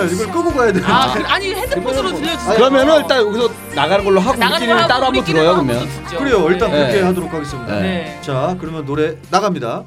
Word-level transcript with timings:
시스템을 0.00 0.12
이걸 0.12 0.30
끄고 0.32 0.50
가야 0.56 0.72
돼. 0.72 0.80
아, 0.84 1.12
그, 1.14 1.24
아니 1.26 1.54
핸드폰으로 1.54 2.12
들려주세요. 2.14 2.54
그러면은 2.56 2.96
일단 3.00 3.18
여기서 3.18 3.48
나가는 3.74 4.04
걸로 4.04 4.20
하고 4.20 4.36
나가는 4.38 4.56
우리끼리는 4.68 4.82
거 4.82 4.88
따로 4.88 5.04
하고 5.04 5.04
한번 5.06 5.16
우리끼리는 5.16 5.42
들어요 5.42 5.54
그러면. 5.64 5.88
듣죠. 6.04 6.18
그래요. 6.18 6.48
일단 6.50 6.70
네. 6.70 6.78
그렇게 6.78 7.02
하도록 7.02 7.32
하겠습니다. 7.32 7.74
네. 7.74 7.80
네. 7.80 8.18
자, 8.22 8.56
그러면 8.60 8.84
노래 8.86 9.16
나갑니다. 9.30 9.84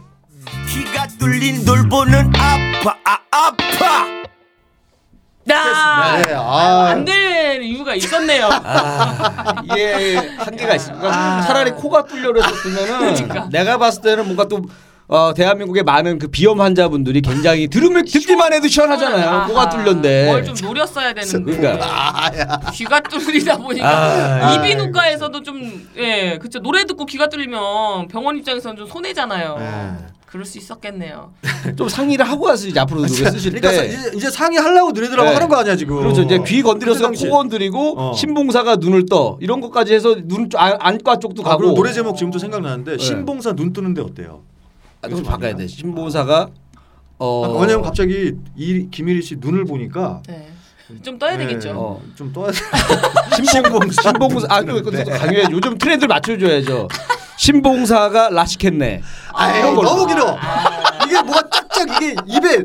키가 0.67 1.07
뚫린 1.19 1.65
돌보는 1.65 2.31
아파 2.35 2.95
아 3.05 3.17
아파 3.31 4.05
나 5.45 6.17
네, 6.17 6.33
아, 6.35 6.87
안 6.91 7.05
될 7.05 7.63
이유가 7.63 7.95
있었네요. 7.95 8.47
아, 8.51 9.55
이게 9.63 10.15
한계가 10.37 10.75
있습니다. 10.75 11.07
아. 11.11 11.41
차라리 11.41 11.71
코가 11.71 12.05
뚫려 12.05 12.31
그랬었으면은 12.31 12.99
그러니까. 13.15 13.49
내가 13.51 13.77
봤을 13.77 14.01
때는 14.03 14.25
뭔가 14.25 14.45
또 14.47 14.61
어, 15.11 15.33
대한민국의 15.33 15.81
많은 15.83 16.19
그 16.19 16.27
비염 16.27 16.61
환자분들이 16.61 17.21
굉장히 17.21 17.67
들으면 17.67 18.05
듣기만 18.07 18.53
해도 18.53 18.67
시원하잖아요. 18.67 19.47
코가 19.47 19.69
뚫렸는데. 19.69 20.25
뭘 20.27 20.43
좀 20.45 20.55
노렸어야 20.61 21.13
되는데. 21.13 21.51
그러니까 21.57 22.71
귀가 22.73 22.99
뚫리다 23.01 23.57
보니까 23.57 23.87
아, 23.89 24.53
이비인후과에서도 24.55 25.41
좀 25.43 25.89
예, 25.97 26.37
그쵸 26.39 26.59
노래 26.59 26.85
듣고 26.85 27.05
귀가 27.07 27.27
뚫리면 27.27 28.07
병원 28.07 28.37
입장에서는 28.37 28.77
좀 28.77 28.87
손해잖아요. 28.87 29.55
네. 29.57 29.91
그럴 30.27 30.45
수 30.45 30.59
있었겠네요. 30.59 31.33
좀 31.75 31.89
상의를 31.89 32.23
하고 32.29 32.43
가서 32.45 32.67
이제 32.67 32.79
앞으로 32.79 33.01
노래 33.01 33.09
쓰실 33.09 33.51
그러니까 33.59 33.81
때 33.81 33.87
이제, 33.87 34.11
이제 34.15 34.29
상의하려고 34.29 34.91
너네들하고 34.91 35.27
네. 35.29 35.33
하는 35.33 35.49
거 35.49 35.55
아니야 35.57 35.75
지금? 35.75 35.97
그렇죠. 35.97 36.21
이제 36.21 36.39
귀 36.45 36.61
건드려서 36.61 37.01
당시. 37.01 37.25
코 37.27 37.31
건드리고 37.35 37.95
어. 37.99 38.13
신봉사가 38.13 38.75
눈을 38.75 39.07
떠 39.07 39.39
이런 39.41 39.59
것까지 39.59 39.91
해서 39.95 40.15
눈 40.25 40.51
쪽- 40.51 40.61
안- 40.61 40.77
안과 40.79 41.17
쪽도 41.17 41.41
아, 41.41 41.49
가고 41.49 41.61
그리고 41.61 41.73
노래 41.73 41.91
제목 41.93 42.15
지금도 42.15 42.37
생각나는데 42.37 42.97
네. 42.97 43.03
신봉사 43.03 43.53
눈 43.53 43.73
뜨는데 43.73 44.03
어때요? 44.03 44.43
아, 45.01 45.07
좀 45.07 45.23
바꿔야 45.23 45.55
돼. 45.55 45.67
신봉사가 45.67 46.49
어 47.19 47.45
아, 47.45 47.59
왜냐면 47.61 47.81
갑자기 47.83 48.33
이 48.55 48.87
김일희 48.91 49.21
씨 49.21 49.35
눈을 49.37 49.65
보니까 49.65 50.21
네. 50.27 50.49
좀 51.03 51.19
떠야 51.19 51.37
네, 51.37 51.45
되겠죠. 51.47 51.71
어. 51.75 52.01
좀 52.15 52.31
떠야 52.33 52.51
돼. 52.51 52.57
신봉사 53.51 54.01
신봉사 54.01 54.47
아 54.49 54.59
이거 54.61 54.81
강요해 54.91 55.45
요즘 55.51 55.77
트렌드 55.77 56.05
맞춰줘야죠. 56.05 56.87
신봉사가 57.37 58.29
라식했네. 58.29 59.01
아, 59.33 59.57
이런 59.57 59.75
걸로. 59.75 59.89
너무 59.89 60.07
길어. 60.07 60.37
이게 61.05 61.21
뭐가 61.21 61.41
짝짝 61.49 61.87
이게 62.01 62.15
입에 62.27 62.63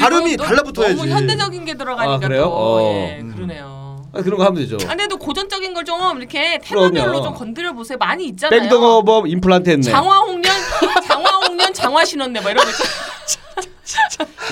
발음이 0.00 0.36
또 0.36 0.44
달라붙어야지. 0.44 0.96
너무 0.96 1.08
현대적인 1.08 1.64
게 1.64 1.74
들어가니까 1.74 2.14
아, 2.14 2.18
그래요? 2.18 2.42
또 2.44 2.50
어. 2.52 2.80
예, 2.82 3.20
음. 3.20 3.32
그러네요. 3.34 3.78
아, 4.12 4.22
그런 4.22 4.38
거 4.38 4.44
하면 4.46 4.56
되죠. 4.60 4.76
아, 4.82 4.88
근데도 4.88 5.18
고전적인 5.18 5.74
걸 5.74 5.84
좀 5.84 6.18
이렇게 6.18 6.58
테마별로 6.62 6.90
그럼요. 7.04 7.22
좀 7.22 7.34
건드려 7.34 7.72
보세요. 7.72 7.96
많이 7.98 8.26
있잖아요. 8.28 8.60
뺑덕어범 8.62 9.26
임플란트 9.28 9.70
했네. 9.70 9.82
장화홍련, 9.90 10.42
장화홍 11.06 11.47
련, 11.88 11.90
장화 11.90 12.04
신었네. 12.04 12.40
막 12.40 12.50
이런 12.50 12.64
거. 12.64 12.70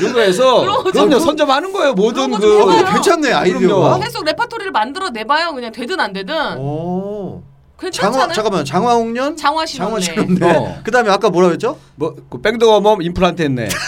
이런 0.00 0.12
거 0.14 0.20
해서 0.20 0.60
그런 0.60 0.76
거 0.76 0.82
그럼요 0.84 1.10
좀- 1.10 1.20
선점하는 1.20 1.72
거예요 1.72 1.92
모든 1.92 2.30
그런 2.30 2.40
거그좀 2.40 2.62
어, 2.62 2.66
근데 2.66 2.78
해봐요. 2.80 2.92
괜찮네 2.94 3.32
아이디어가. 3.32 3.66
그럼요. 3.88 4.00
계속 4.00 4.24
레파토리를 4.24 4.72
만들어 4.72 5.10
내봐요. 5.10 5.52
그냥 5.52 5.72
되든 5.72 6.00
안 6.00 6.12
되든. 6.12 6.56
오. 6.58 7.42
괜찮잖아요. 7.78 8.20
장화 8.20 8.32
잠깐만 8.32 8.64
장화홍련 8.64 9.36
장화 9.36 9.66
장화 9.66 10.00
신었네. 10.00 10.36
신었네. 10.38 10.56
어. 10.56 10.78
그다음에 10.84 11.10
아까 11.10 11.28
뭐라 11.28 11.48
그랬죠? 11.48 11.78
뭐그 11.96 12.40
뺑덕어범 12.40 13.02
임플란트 13.02 13.42
했네. 13.42 13.68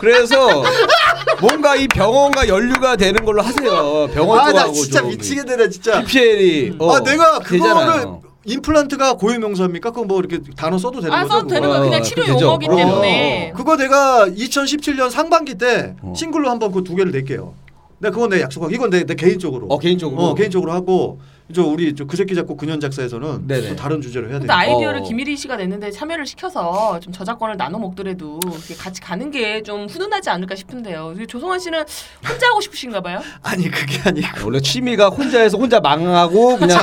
그래서 0.00 0.62
뭔가 1.40 1.74
이 1.76 1.88
병원과 1.88 2.46
연류가 2.48 2.96
되는 2.96 3.24
걸로 3.24 3.42
하세요. 3.42 4.08
병원 4.14 4.38
아 4.40 4.44
나 4.44 4.50
쪽하고 4.52 4.72
진짜 4.74 5.00
좀 5.00 5.08
미치겠네 5.10 5.68
진짜. 5.70 6.00
PPL이 6.02 6.76
어, 6.78 6.94
아 6.94 7.00
내가 7.00 7.38
그거를 7.40 7.58
되잖아요. 7.60 8.22
임플란트가 8.44 9.14
고유 9.16 9.38
명사입니까? 9.40 9.90
그거 9.90 10.04
뭐 10.06 10.20
이렇게 10.20 10.40
단어 10.56 10.78
써도 10.78 11.00
되는 11.00 11.14
아, 11.14 11.22
거죠? 11.22 11.32
써도 11.34 11.46
되는 11.48 11.62
그거? 11.62 11.74
거 11.74 11.84
그냥 11.84 12.00
어, 12.00 12.02
치료 12.02 12.24
되죠. 12.24 12.40
용어기 12.46 12.66
그럼요. 12.66 12.82
때문에. 12.84 13.52
그거 13.56 13.76
내가 13.76 14.26
2017년 14.28 15.10
상반기 15.10 15.56
때 15.56 15.96
어. 16.02 16.12
싱글로 16.16 16.48
한번 16.48 16.72
그 16.72 16.82
두 16.84 16.94
개를 16.94 17.12
낼게요. 17.12 17.54
내가 17.98 18.14
그건 18.14 18.30
내 18.30 18.40
약속하고 18.40 18.72
이건 18.72 18.90
내, 18.90 19.04
내 19.04 19.14
개인적으로. 19.14 19.66
어 19.68 19.78
개인적으로 19.78 20.22
어, 20.22 20.34
개인적으로 20.34 20.72
하고 20.72 21.18
저 21.54 21.64
우리 21.64 21.94
저 21.94 22.04
그 22.04 22.16
새끼 22.16 22.34
작곡 22.34 22.58
근현 22.58 22.78
작사에서는 22.80 23.46
네네. 23.46 23.68
또 23.70 23.76
다른 23.76 24.00
주제로 24.02 24.26
해야 24.26 24.34
돼. 24.34 24.40
근데 24.40 24.52
아이디어를 24.52 25.00
어. 25.00 25.02
김일희 25.02 25.36
씨가 25.36 25.56
냈는데 25.56 25.90
참여를 25.90 26.26
시켜서 26.26 27.00
좀 27.00 27.12
저작권을 27.12 27.56
나눠 27.56 27.78
먹더라도 27.78 28.38
이렇게 28.44 28.74
같이 28.74 29.00
가는 29.00 29.30
게 29.30 29.62
좀 29.62 29.86
훈훈하지 29.88 30.30
않을까 30.30 30.54
싶은데요. 30.54 31.14
조성환 31.26 31.58
씨는 31.58 31.84
혼자 32.28 32.46
하고 32.48 32.60
싶으신가 32.60 33.00
봐요? 33.00 33.20
아니 33.42 33.70
그게 33.70 33.98
아니고. 34.04 34.28
원래 34.44 34.60
취미가 34.60 35.08
혼자해서 35.08 35.56
혼자 35.58 35.80
망하고 35.80 36.56
그냥. 36.58 36.78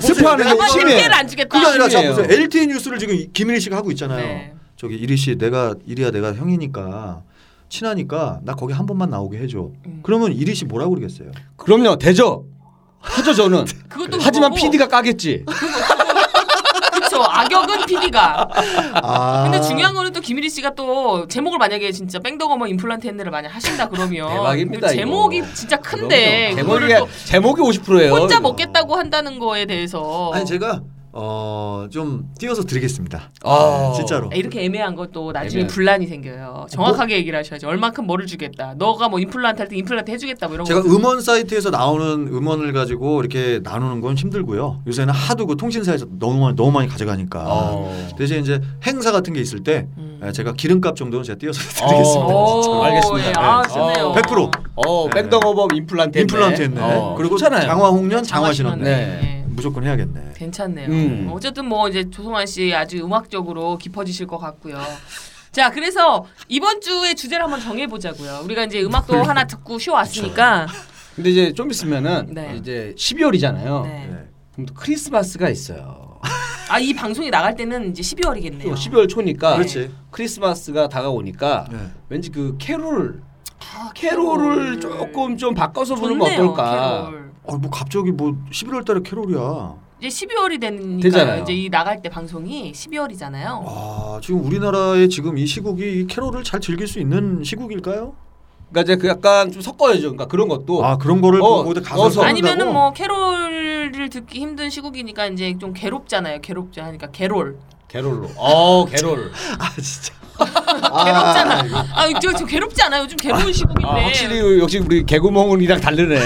스포하는 0.00 0.44
게 0.56 0.66
취미예요. 0.68 1.10
안 1.12 1.26
주겠다. 1.28 1.48
그게 1.48 1.66
아니라 1.66 1.88
자. 1.88 2.02
보세요. 2.02 2.26
LTE 2.30 2.66
뉴스를 2.68 2.98
지금 2.98 3.16
김일희 3.32 3.60
씨가 3.60 3.76
하고 3.76 3.90
있잖아요. 3.90 4.24
네. 4.24 4.54
저기 4.76 4.94
이리 4.96 5.16
씨 5.16 5.36
내가 5.36 5.74
이리야 5.86 6.10
내가 6.10 6.34
형이니까 6.34 7.22
친하니까 7.68 8.40
나 8.44 8.54
거기 8.54 8.72
한 8.72 8.86
번만 8.86 9.10
나오게 9.10 9.38
해줘. 9.38 9.70
음. 9.86 10.00
그러면 10.02 10.32
이리 10.32 10.54
씨 10.54 10.64
뭐라고 10.64 10.94
그러겠어요? 10.94 11.30
그럼요 11.56 11.96
되죠. 11.98 12.44
하죠 13.02 13.34
저는. 13.34 13.64
그것도 13.88 14.18
하지만 14.20 14.50
그거고, 14.50 14.66
PD가 14.66 14.86
까겠지. 14.88 15.44
그렇죠. 16.92 17.22
악역은 17.24 17.86
PD가. 17.86 18.48
아. 19.02 19.42
근데 19.44 19.60
중요한 19.60 19.94
거는 19.94 20.12
또 20.12 20.20
김일희 20.20 20.48
씨가 20.48 20.74
또 20.74 21.26
제목을 21.28 21.58
만약에 21.58 21.90
진짜 21.92 22.18
뺑덕어머 22.18 22.66
임플란트 22.68 23.06
핸드를 23.06 23.30
만약 23.30 23.54
하신다 23.54 23.88
그러면 23.88 24.28
대박입니다, 24.28 24.88
그 24.88 24.94
제목이 24.94 25.38
이거. 25.38 25.46
진짜 25.52 25.76
큰데 25.76 26.52
그럼요. 26.54 26.62
그거를 26.68 26.88
제목이 26.88 27.00
또 27.00 27.08
제목이 27.26 27.60
50%예요. 27.62 28.12
혼자 28.12 28.40
먹겠다고 28.40 28.96
한다는 28.96 29.38
거에 29.38 29.66
대해서 29.66 30.30
아니 30.34 30.44
제가 30.46 30.80
어 31.14 31.86
좀 31.90 32.24
띄워서 32.38 32.62
드리겠습니다. 32.62 33.30
아. 33.42 33.88
네, 33.92 33.96
진짜로. 33.96 34.30
이렇게 34.32 34.64
애매한 34.64 34.94
것도 34.94 35.32
나중에 35.32 35.62
애매한. 35.62 35.66
분란이 35.74 36.06
생겨요. 36.06 36.66
정확하게 36.70 37.16
얘기를 37.16 37.38
하셔야죠. 37.38 37.66
얼만큼 37.68 38.06
뭐를 38.06 38.24
주겠다. 38.26 38.74
너가 38.78 39.08
뭐 39.08 39.18
임플란트 39.18 39.60
할 39.60 39.68
때 39.68 39.76
임플란트 39.76 40.10
해주겠다 40.10 40.46
뭐 40.46 40.54
이런 40.54 40.64
제가 40.64 40.82
거. 40.82 40.88
음원 40.88 41.20
사이트에서 41.20 41.70
나오는 41.70 42.28
음원을 42.28 42.72
가지고 42.72 43.20
이렇게 43.20 43.60
나누는 43.62 44.00
건 44.00 44.16
힘들고요. 44.16 44.82
요새는 44.86 45.12
하도 45.12 45.46
그 45.46 45.56
통신사에서 45.56 46.06
너무 46.18 46.40
많이, 46.40 46.56
너무 46.56 46.70
많이 46.70 46.88
가져가니까. 46.88 47.44
어. 47.46 48.08
대신 48.16 48.40
이제 48.40 48.60
행사 48.86 49.10
같은 49.12 49.32
게 49.34 49.40
있을 49.40 49.62
때 49.64 49.86
음. 49.98 50.20
에, 50.22 50.30
제가 50.32 50.52
기름값 50.54 50.94
정도는 50.96 51.24
제가 51.24 51.38
띄워서 51.38 51.58
드리겠습니다. 51.88 52.34
어. 52.34 52.60
오, 52.78 52.82
알겠습니다. 52.84 53.28
예. 53.28 53.32
아, 53.36 53.62
네. 53.62 53.68
좋네요. 53.74 54.06
어. 54.06 54.14
100%. 54.14 54.50
어, 54.86 55.04
네. 55.12 55.22
뺑덕어범 55.22 55.74
임플란트 55.74 56.16
했네. 56.18 56.20
임플란트 56.22 56.62
했네. 56.62 56.80
어, 56.80 57.14
그리고 57.18 57.36
좋잖아요. 57.36 57.66
장화홍련 57.66 58.22
장화 58.22 58.44
장화 58.46 58.52
신었네. 58.52 58.84
네. 58.84 59.41
예. 59.52 59.54
무조건 59.54 59.84
해야겠네. 59.84 60.32
괜찮네요. 60.36 60.88
음. 60.88 61.30
어쨌든 61.32 61.66
뭐 61.66 61.88
이제 61.88 62.08
조성환 62.08 62.46
씨 62.46 62.74
아주 62.74 62.98
음악적으로 62.98 63.78
깊어지실 63.78 64.26
것 64.26 64.38
같고요. 64.38 64.78
자, 65.52 65.70
그래서 65.70 66.24
이번 66.48 66.80
주의 66.80 67.14
주제를 67.14 67.44
한번 67.44 67.60
정해 67.60 67.86
보자고요. 67.86 68.40
우리가 68.44 68.64
이제 68.64 68.82
음악도 68.82 69.22
하나 69.22 69.44
듣고 69.46 69.78
쉬어 69.78 69.94
왔으니까. 69.94 70.66
근데 71.14 71.30
이제 71.30 71.52
좀 71.52 71.70
있으면은 71.70 72.28
네. 72.32 72.56
이제 72.58 72.94
12월이잖아요. 72.96 73.82
네. 73.84 74.06
네. 74.10 74.28
그럼 74.52 74.66
또 74.66 74.74
크리스마스가 74.74 75.50
있어요. 75.50 76.20
아, 76.70 76.78
이 76.78 76.94
방송이 76.94 77.28
나갈 77.28 77.54
때는 77.54 77.90
이제 77.90 78.00
12월이겠네요. 78.00 78.62
또 78.62 78.74
12월 78.74 79.06
초니까 79.06 79.56
그렇지. 79.56 79.90
크리스마스가 80.10 80.88
다가오니까 80.88 81.66
네. 81.70 81.78
왠지 82.08 82.30
그 82.30 82.56
캐롤 82.58 83.20
아, 83.60 83.90
캐롤을 83.94 84.80
조금 84.80 85.36
좀 85.36 85.54
바꿔서 85.54 85.94
부르면 85.94 86.30
좋네요, 86.30 86.50
어떨까? 86.50 87.04
캐롤. 87.10 87.31
어, 87.44 87.56
뭐 87.56 87.70
갑자기 87.70 88.10
뭐 88.12 88.36
11월 88.50 88.84
달에 88.84 89.00
캐롤이야. 89.02 89.74
이제 90.00 90.26
12월이 90.26 90.60
되니까 90.60 91.00
되잖아요. 91.02 91.42
이제 91.42 91.52
이 91.52 91.68
나갈 91.68 92.02
때 92.02 92.08
방송이 92.08 92.72
12월이잖아요. 92.72 93.64
아, 93.66 94.20
지금 94.22 94.44
우리나라의 94.44 95.08
지금 95.08 95.38
이 95.38 95.46
시국이 95.46 96.00
이 96.00 96.06
캐롤을 96.06 96.42
잘 96.42 96.60
즐길 96.60 96.88
수 96.88 96.98
있는 96.98 97.42
시국일까요? 97.44 98.14
그러니까 98.70 98.80
이제 98.92 98.96
그 98.96 99.06
약간 99.08 99.52
좀 99.52 99.60
섞어야죠. 99.62 100.00
그러니까 100.02 100.26
그런 100.26 100.48
것도 100.48 100.84
아, 100.84 100.96
그런 100.98 101.20
거를 101.20 101.40
어, 101.42 101.62
거기다 101.62 101.82
가서. 101.82 102.22
아니면은 102.22 102.72
뭐 102.72 102.92
캐롤을 102.92 104.08
듣기 104.10 104.40
힘든 104.40 104.70
시국이니까 104.70 105.26
이제 105.26 105.56
좀 105.58 105.72
괴롭잖아요. 105.72 106.40
괴롭죠 106.40 106.82
하니까 106.82 107.08
캐롤. 107.10 107.58
캐롤로. 107.88 108.28
어, 108.36 108.86
캐롤. 108.86 109.30
아, 109.58 109.70
진짜. 109.80 110.14
괴롭잖아. 110.38 111.64
아, 111.94 112.08
저, 112.20 112.32
저 112.32 112.44
괴롭지 112.44 112.82
않아요. 112.82 113.02
요즘 113.02 113.16
괴로운 113.16 113.52
시국인데. 113.52 113.86
아, 113.88 114.04
확실히 114.04 114.60
역시 114.60 114.78
우리 114.78 115.04
개구멍이랑 115.04 115.80
다르네. 115.80 116.18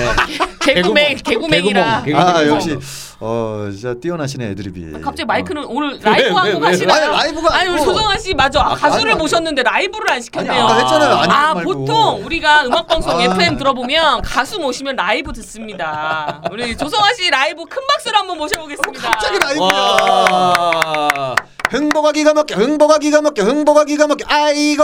개구맹 0.61 1.17
개구멍, 1.25 1.51
개구맹이라. 1.51 2.03
개구멍, 2.05 2.27
아, 2.29 2.33
개구멍. 2.39 2.55
역시 2.55 2.79
어, 3.19 3.69
진짜 3.73 3.95
뛰어나시네 4.01 4.51
애드립이. 4.51 5.01
갑자기 5.01 5.25
마이크는 5.27 5.65
오늘 5.67 5.95
왜, 5.95 5.99
라이브 6.03 6.29
왜, 6.29 6.35
하고 6.35 6.49
왜, 6.49 6.71
가시나요? 6.71 7.05
아니, 7.05 7.13
라이브가 7.17 7.55
아니 7.57 7.71
우리. 7.71 7.83
조성아 7.83 8.19
씨 8.19 8.35
맞아 8.35 8.61
아, 8.61 8.75
가수를 8.75 9.13
아니, 9.13 9.19
모셨는데 9.21 9.63
라이브를 9.63 10.11
안 10.11 10.15
아니, 10.17 10.23
시켰네요. 10.23 10.63
아까 10.65 10.75
했잖아요. 10.75 11.15
아니 11.17 11.33
아 11.33 11.55
말고. 11.55 11.73
보통 11.73 12.25
우리가 12.25 12.67
음악 12.67 12.87
방송 12.87 13.19
아. 13.19 13.23
FM 13.23 13.57
들어보면 13.57 14.21
가수 14.23 14.59
모시면 14.59 14.97
라이브 14.97 15.33
듣습니다. 15.33 16.43
우리 16.51 16.77
조성아 16.77 17.15
씨 17.15 17.31
라이브 17.31 17.65
큰 17.65 17.83
박수로 17.89 18.19
한번 18.19 18.37
모셔보겠습니다. 18.39 19.09
갑자기 19.09 19.39
라이브야. 19.39 21.35
와. 21.73 21.79
흥보가 21.79 22.13
기가 22.13 22.35
막혀 22.35 22.57
흥보가 22.57 22.99
기가 22.99 23.23
막혀 23.23 23.43
흥보가 23.43 23.85
기가 23.85 24.07
막혀 24.07 24.25
아이고 24.29 24.83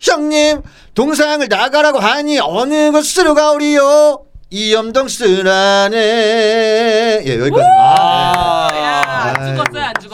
형님 0.00 0.62
동상을 0.94 1.46
나가라고 1.48 1.98
하니 1.98 2.38
어느 2.40 2.90
곳으로 2.92 3.34
가오리요 3.34 4.22
이염동 4.50 5.08
쓰라네 5.08 5.96
예 7.26 7.38
여기까지 7.40 7.62
야, 7.62 9.02
아. 9.06 9.34
안 9.36 9.56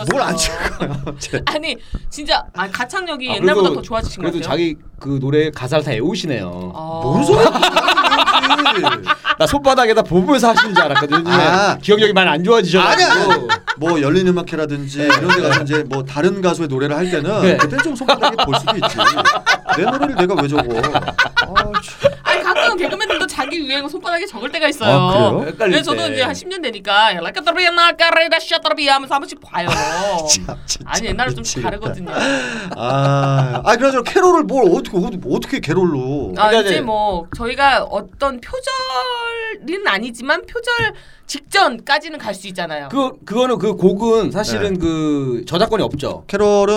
안. 0.03 0.37
찍었어요. 0.37 0.89
뭘안 0.89 1.19
찍어요? 1.19 1.43
아니 1.47 1.77
진짜 2.11 2.45
아, 2.55 2.69
가창력이 2.71 3.31
아, 3.31 3.35
옛날보다 3.37 3.69
그래도- 3.69 3.75
더 3.77 3.83
좋아지신 3.83 4.23
것 4.23 4.31
그래도 4.31 4.39
같아요. 4.39 4.51
자기 4.59 4.77
그 5.01 5.19
노래 5.21 5.51
가사를 5.51 5.85
다 5.85 5.91
외우시네요. 5.93 6.49
어. 6.75 7.01
뭔 7.05 7.25
소리야? 7.25 7.51
나 9.39 9.47
손바닥에다 9.47 10.03
보면서 10.03 10.51
하시는 10.51 10.75
줄 10.75 10.85
알았거든요. 10.85 11.25
아. 11.31 11.77
기억력이 11.83 12.13
많이 12.13 12.29
안 12.31 12.45
좋아지셔가지고. 12.45 13.11
아니야. 13.33 13.63
뭐 13.79 14.01
열린 14.01 14.29
음악회라든지 14.29 15.01
이런 15.03 15.29
데 15.29 15.43
가서 15.49 15.63
이제 15.63 15.83
뭐 15.89 16.05
다른 16.05 16.41
가수의 16.41 16.69
노래를 16.69 16.97
할 16.97 17.11
때는 17.11 17.43
네. 17.43 17.57
그때 17.57 17.77
좀 17.79 17.97
손바닥에 17.97 18.37
볼 18.45 18.55
수도 18.57 18.73
있지. 18.77 18.97
내 19.77 19.85
노래를 19.85 20.15
내가 20.15 20.35
왜 20.41 20.47
적어? 20.47 20.63
아, 20.63 21.55
참. 21.83 22.13
아니 22.23 22.43
가끔 22.43 22.77
개그맨들도 22.77 23.27
자기 23.27 23.59
유행어 23.59 23.89
손바닥에 23.89 24.27
적을 24.27 24.53
때가 24.53 24.69
있어요. 24.69 24.95
아, 24.95 25.13
그래요? 25.31 25.45
헷갈릴 25.49 25.73
그래서 25.73 25.91
저도 25.91 26.07
때. 26.07 26.13
이제 26.13 26.23
한 26.23 26.33
10년 26.35 26.63
되니까 26.63 27.13
라카타비아나 27.15 27.93
까레다 27.93 28.39
샤타비 28.39 28.87
하면서 28.87 29.15
한 29.15 29.21
번씩 29.23 29.41
봐요. 29.41 29.69
참, 30.29 30.57
진짜 30.67 30.85
아니 30.87 31.07
옛날에 31.09 31.31
좀 31.31 31.39
미치겠다. 31.39 31.71
다르거든요. 31.71 32.11
아, 32.77 33.61
아 33.65 33.77
그래서 33.77 34.03
캐롤을 34.03 34.45
뭘 34.45 34.65
어떻게 34.75 34.97
어떻게 35.31 35.61
캐롤로? 35.61 36.33
아 36.37 36.49
그러니까 36.49 36.61
이제 36.71 36.81
뭐 36.81 37.27
저희가 37.37 37.85
어떤 37.85 38.41
표절은 38.41 39.87
아니지만 39.87 40.43
표절 40.47 40.95
직전까지는 41.27 42.19
갈 42.19 42.35
수 42.35 42.47
있잖아요. 42.49 42.89
그 42.91 43.13
그거는 43.25 43.59
그 43.59 43.75
곡은 43.77 44.31
사실은 44.31 44.79
그 44.79 45.45
저작권이 45.47 45.83
없죠. 45.83 46.25
캐롤은 46.27 46.75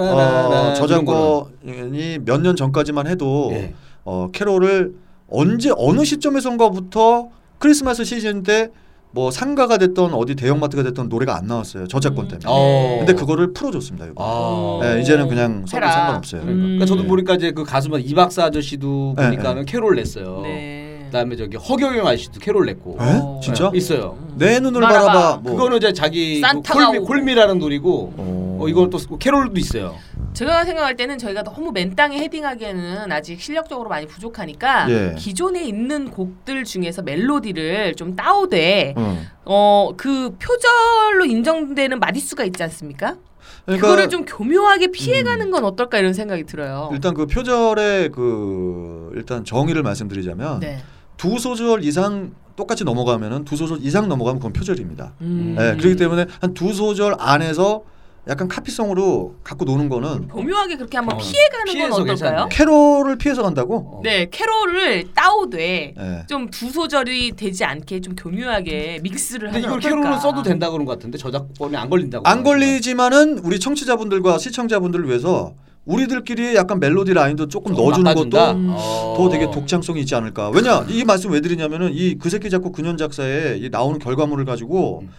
어, 0.00 0.74
저작권이 0.74 2.18
몇 2.24 2.40
년 2.42 2.56
전까지만 2.56 3.06
해도 3.06 3.50
예. 3.52 3.74
어, 4.04 4.28
캐롤을 4.32 4.94
언제 5.30 5.70
어느 5.76 6.04
시점에선가부터 6.04 7.28
크리스마스 7.58 8.04
시즌 8.04 8.42
때 8.42 8.70
뭐 9.12 9.30
상가가 9.30 9.76
됐던 9.76 10.14
어디 10.14 10.34
대형마트가 10.36 10.82
됐던 10.84 11.08
노래가 11.08 11.36
안 11.36 11.46
나왔어요 11.46 11.88
저작권 11.88 12.26
음. 12.26 12.28
때문에. 12.28 12.46
어. 12.46 12.96
근데 12.98 13.14
그거를 13.14 13.52
풀어줬습니다. 13.52 14.06
이거. 14.06 14.80
아. 14.82 14.86
네, 14.86 15.00
이제는 15.00 15.28
그냥 15.28 15.64
서로 15.66 15.82
해라. 15.84 15.92
상관없어요. 15.92 16.42
그러니까, 16.42 16.62
그러니까 16.62 16.86
저도 16.86 17.04
보니까 17.04 17.34
이제 17.34 17.50
그 17.50 17.64
가수만 17.64 18.00
이박사 18.00 18.44
아저씨도 18.44 19.14
네, 19.16 19.24
보니까는 19.26 19.64
캐롤 19.64 19.96
냈어요. 19.96 20.40
네. 20.42 20.79
그다음에 21.10 21.36
저기 21.36 21.56
허경영 21.56 22.06
아저씨도 22.06 22.40
캐롤 22.40 22.66
냈고. 22.66 22.96
에? 23.00 23.04
어. 23.04 23.40
진짜? 23.42 23.70
네, 23.70 23.78
있어요. 23.78 24.16
내 24.36 24.60
눈을 24.60 24.80
말아봐. 24.80 25.06
바라봐. 25.06 25.36
뭐. 25.42 25.52
그거는 25.52 25.76
이제 25.78 25.92
자기 25.92 26.40
그 26.40 26.46
산타가 26.46 26.86
Call 26.86 26.94
Me 26.94 26.98
오고. 26.98 27.06
Call 27.06 27.25
Me 27.25 27.34
라는 27.34 27.58
노래고. 27.58 28.14
어. 28.16 28.58
어 28.60 28.68
이건 28.68 28.90
또 28.90 28.98
캐롤도 29.18 29.58
있어요. 29.58 29.96
제가 30.34 30.64
생각할 30.64 30.96
때는 30.96 31.18
저희가 31.18 31.42
너무 31.42 31.72
맨 31.72 31.96
땅에 31.96 32.18
헤딩하기에는 32.18 33.10
아직 33.10 33.40
실력적으로 33.40 33.88
많이 33.88 34.06
부족하니까 34.06 34.88
예. 34.90 35.14
기존에 35.18 35.64
있는 35.64 36.10
곡들 36.10 36.64
중에서 36.64 37.02
멜로디를 37.02 37.96
좀 37.96 38.14
따오되 38.14 38.94
어. 38.96 39.24
어그 39.44 40.36
표절로 40.38 41.24
인정되는 41.24 41.98
마디수가 41.98 42.44
있지 42.44 42.62
않습니까? 42.62 43.16
그러니까 43.64 43.86
그거를 43.86 44.08
좀 44.08 44.24
교묘하게 44.24 44.88
피해가는 44.88 45.50
건 45.50 45.64
어떨까 45.64 45.98
이런 45.98 46.12
생각이 46.12 46.44
들어요. 46.44 46.90
일단 46.92 47.14
그 47.14 47.26
표절의 47.26 48.10
그 48.10 49.10
일단 49.14 49.44
정의를 49.44 49.82
말씀드리자면 49.82 50.60
네. 50.60 50.80
두 51.20 51.38
소절 51.38 51.84
이상 51.84 52.32
똑같이 52.56 52.82
넘어가면은 52.82 53.44
두 53.44 53.54
소절 53.54 53.78
이상 53.82 54.08
넘어가면 54.08 54.38
그건 54.38 54.54
표절입니다. 54.54 55.12
음. 55.20 55.54
네, 55.58 55.76
그렇기 55.76 55.96
때문에 55.96 56.24
한 56.40 56.54
두 56.54 56.72
소절 56.72 57.14
안에서 57.18 57.82
약간 58.26 58.48
카피성으로 58.48 59.34
갖고 59.44 59.66
노는 59.66 59.90
거는 59.90 60.28
교묘하게 60.28 60.76
그렇게 60.76 60.96
한번 60.96 61.16
어, 61.16 61.18
피해가는 61.18 61.66
건 61.66 61.74
피해서 61.74 61.94
어떨까요? 61.96 62.14
괜찮네. 62.16 62.48
캐롤을 62.50 63.16
피해서 63.18 63.42
간다고? 63.42 63.76
어. 63.76 64.00
네, 64.02 64.28
캐롤을 64.30 65.12
따오되 65.14 65.94
네. 65.96 66.22
좀두 66.26 66.70
소절이 66.70 67.32
되지 67.32 67.64
않게 67.64 68.00
좀 68.00 68.14
교묘하게 68.16 69.00
믹스를 69.02 69.50
근데 69.50 69.60
이걸 69.66 69.78
어떨까? 69.78 69.96
캐롤은 70.00 70.20
써도 70.20 70.42
된다 70.42 70.70
그런 70.70 70.86
것 70.86 70.92
같은데 70.92 71.18
저작권이 71.18 71.76
안 71.76 71.90
걸린다고. 71.90 72.26
안 72.26 72.42
걸리지만은 72.42 73.40
우리 73.40 73.60
청취자분들과 73.60 74.38
시청자분들을 74.38 75.06
위해서 75.06 75.52
우리들끼리 75.86 76.54
약간 76.56 76.78
멜로디 76.78 77.14
라인도 77.14 77.48
조금 77.48 77.74
넣어주는 77.74 78.04
바꿔준다? 78.04 78.46
것도 78.48 78.58
음. 78.58 78.68
어. 78.70 79.14
더 79.16 79.28
되게 79.28 79.50
독창성이 79.50 80.00
있지 80.00 80.14
않을까. 80.14 80.50
왜냐 80.50 80.84
이 80.88 81.04
말씀 81.04 81.30
왜 81.32 81.40
드리냐면은 81.40 81.90
이 81.92 82.16
그 82.18 82.28
새끼 82.28 82.50
작곡 82.50 82.72
근현 82.72 82.96
작사에 82.96 83.56
이 83.58 83.70
나오는 83.70 83.98
결과물을 83.98 84.44
가지고 84.44 85.00
음. 85.02 85.10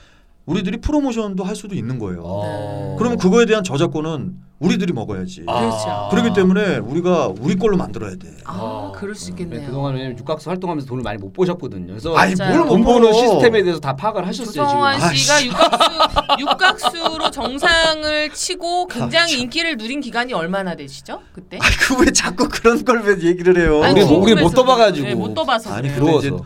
우리들이 0.46 0.78
프로모션도 0.82 1.44
할 1.44 1.56
수도 1.56 1.76
있는 1.76 2.00
거예요. 2.00 2.22
어. 2.24 2.96
그러면 2.98 3.18
그거에 3.20 3.46
대한 3.46 3.64
저작권은 3.64 4.34
우리들이 4.60 4.94
먹어야지. 4.94 5.44
아. 5.48 5.60
그렇죠. 5.60 6.08
그렇기 6.12 6.34
때문에 6.40 6.78
우리가 6.78 7.32
우리 7.40 7.56
걸로 7.56 7.78
만들어야 7.78 8.12
돼. 8.12 8.28
아, 8.46 8.58
어. 8.60 8.92
그럴 8.96 9.16
수 9.16 9.32
있겠네요. 9.32 9.66
그동안 9.66 9.96
왜냐면 9.96 10.18
육각수 10.20 10.50
활동하면서 10.50 10.88
돈을 10.88 11.04
많이 11.04 11.18
못 11.18 11.32
보셨거든요. 11.34 11.88
그래서 11.88 12.16
아니 12.16 12.36
맞아요. 12.36 12.66
뭘돈못 12.66 12.86
버는. 12.86 13.14
시스템에 13.14 13.64
대해서 13.64 13.80
다 13.80 13.96
파악을 13.96 14.28
하셨어요 14.28 14.52
조성환 14.54 15.00
지금. 15.00 15.16
씨가 15.16 15.42
육각수 15.46 15.92
육각수로 16.42 17.32
정상을 17.32 18.30
치고 18.34 18.88
굉장히 18.88 19.40
인기를 19.42 19.78
누린 19.78 20.00
기간이 20.02 20.34
얼마나 20.34 20.76
되시죠? 20.76 21.22
그때? 21.34 21.58
아니 21.62 21.76
그왜 21.78 22.12
자꾸 22.12 22.48
그런 22.50 22.84
걸 22.86 23.02
왜 23.02 23.20
얘기를 23.24 23.58
해요? 23.60 23.84
아니, 23.84 24.02
우리 24.02 24.10
뭐- 24.10 24.20
우리 24.20 24.36
못 24.36 24.52
떠봐가지고. 24.54 25.08
네, 25.08 25.16
못 25.16 25.34
떠봐서. 25.34 25.74
아니, 25.74 25.90
그래요. 25.90 26.06
근데 26.06 26.18
이제 26.28 26.38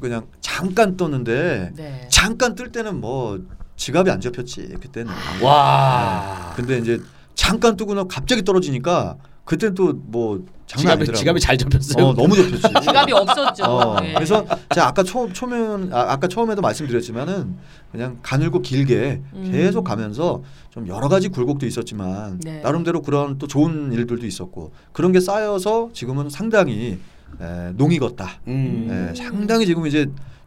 그냥 0.00 0.26
잠깐 0.40 0.96
떴는데 0.96 1.72
네. 1.74 2.08
잠깐 2.10 2.54
뜰 2.54 2.70
때는 2.70 3.00
뭐 3.00 3.40
지갑이 3.76 4.10
안 4.10 4.20
잡혔지 4.20 4.68
그때는. 4.80 5.12
와. 5.42 6.52
근데 6.56 6.78
이제 6.78 7.00
잠깐 7.34 7.76
뜨고 7.76 7.94
나 7.94 8.04
갑자기 8.04 8.42
떨어지니까 8.42 9.16
그때는 9.44 9.74
또뭐 9.74 10.44
장난 10.66 10.80
지갑이 10.80 10.92
아니더라고. 10.92 11.18
지갑이 11.18 11.40
잘 11.40 11.58
잡혔어요. 11.58 12.06
어 12.06 12.14
너무 12.14 12.34
잡혔지. 12.36 12.62
지갑이 12.82 13.12
없었죠. 13.12 13.64
어, 13.64 14.00
네. 14.00 14.14
그래서 14.14 14.46
제가 14.74 14.88
아까 14.88 15.02
초, 15.02 15.30
초면 15.32 15.92
아, 15.92 16.12
아까 16.12 16.28
처음에도 16.28 16.62
말씀드렸지만은 16.62 17.56
그냥 17.92 18.18
가늘고 18.22 18.62
길게 18.62 19.20
음. 19.34 19.50
계속 19.52 19.84
가면서 19.84 20.42
좀 20.70 20.88
여러 20.88 21.08
가지 21.08 21.28
굴곡도 21.28 21.66
있었지만 21.66 22.40
네. 22.40 22.60
나름대로 22.60 23.02
그런 23.02 23.38
또 23.38 23.46
좋은 23.46 23.92
일들도 23.92 24.24
있었고 24.26 24.72
그런 24.92 25.12
게 25.12 25.20
쌓여서 25.20 25.90
지금은 25.92 26.30
상당히 26.30 26.98
에, 27.40 27.72
농 27.76 27.92
익었다. 27.92 28.40
음. 28.46 29.10
에, 29.10 29.14
상당히 29.14 29.66
지금 29.66 29.86
이제 29.86 30.06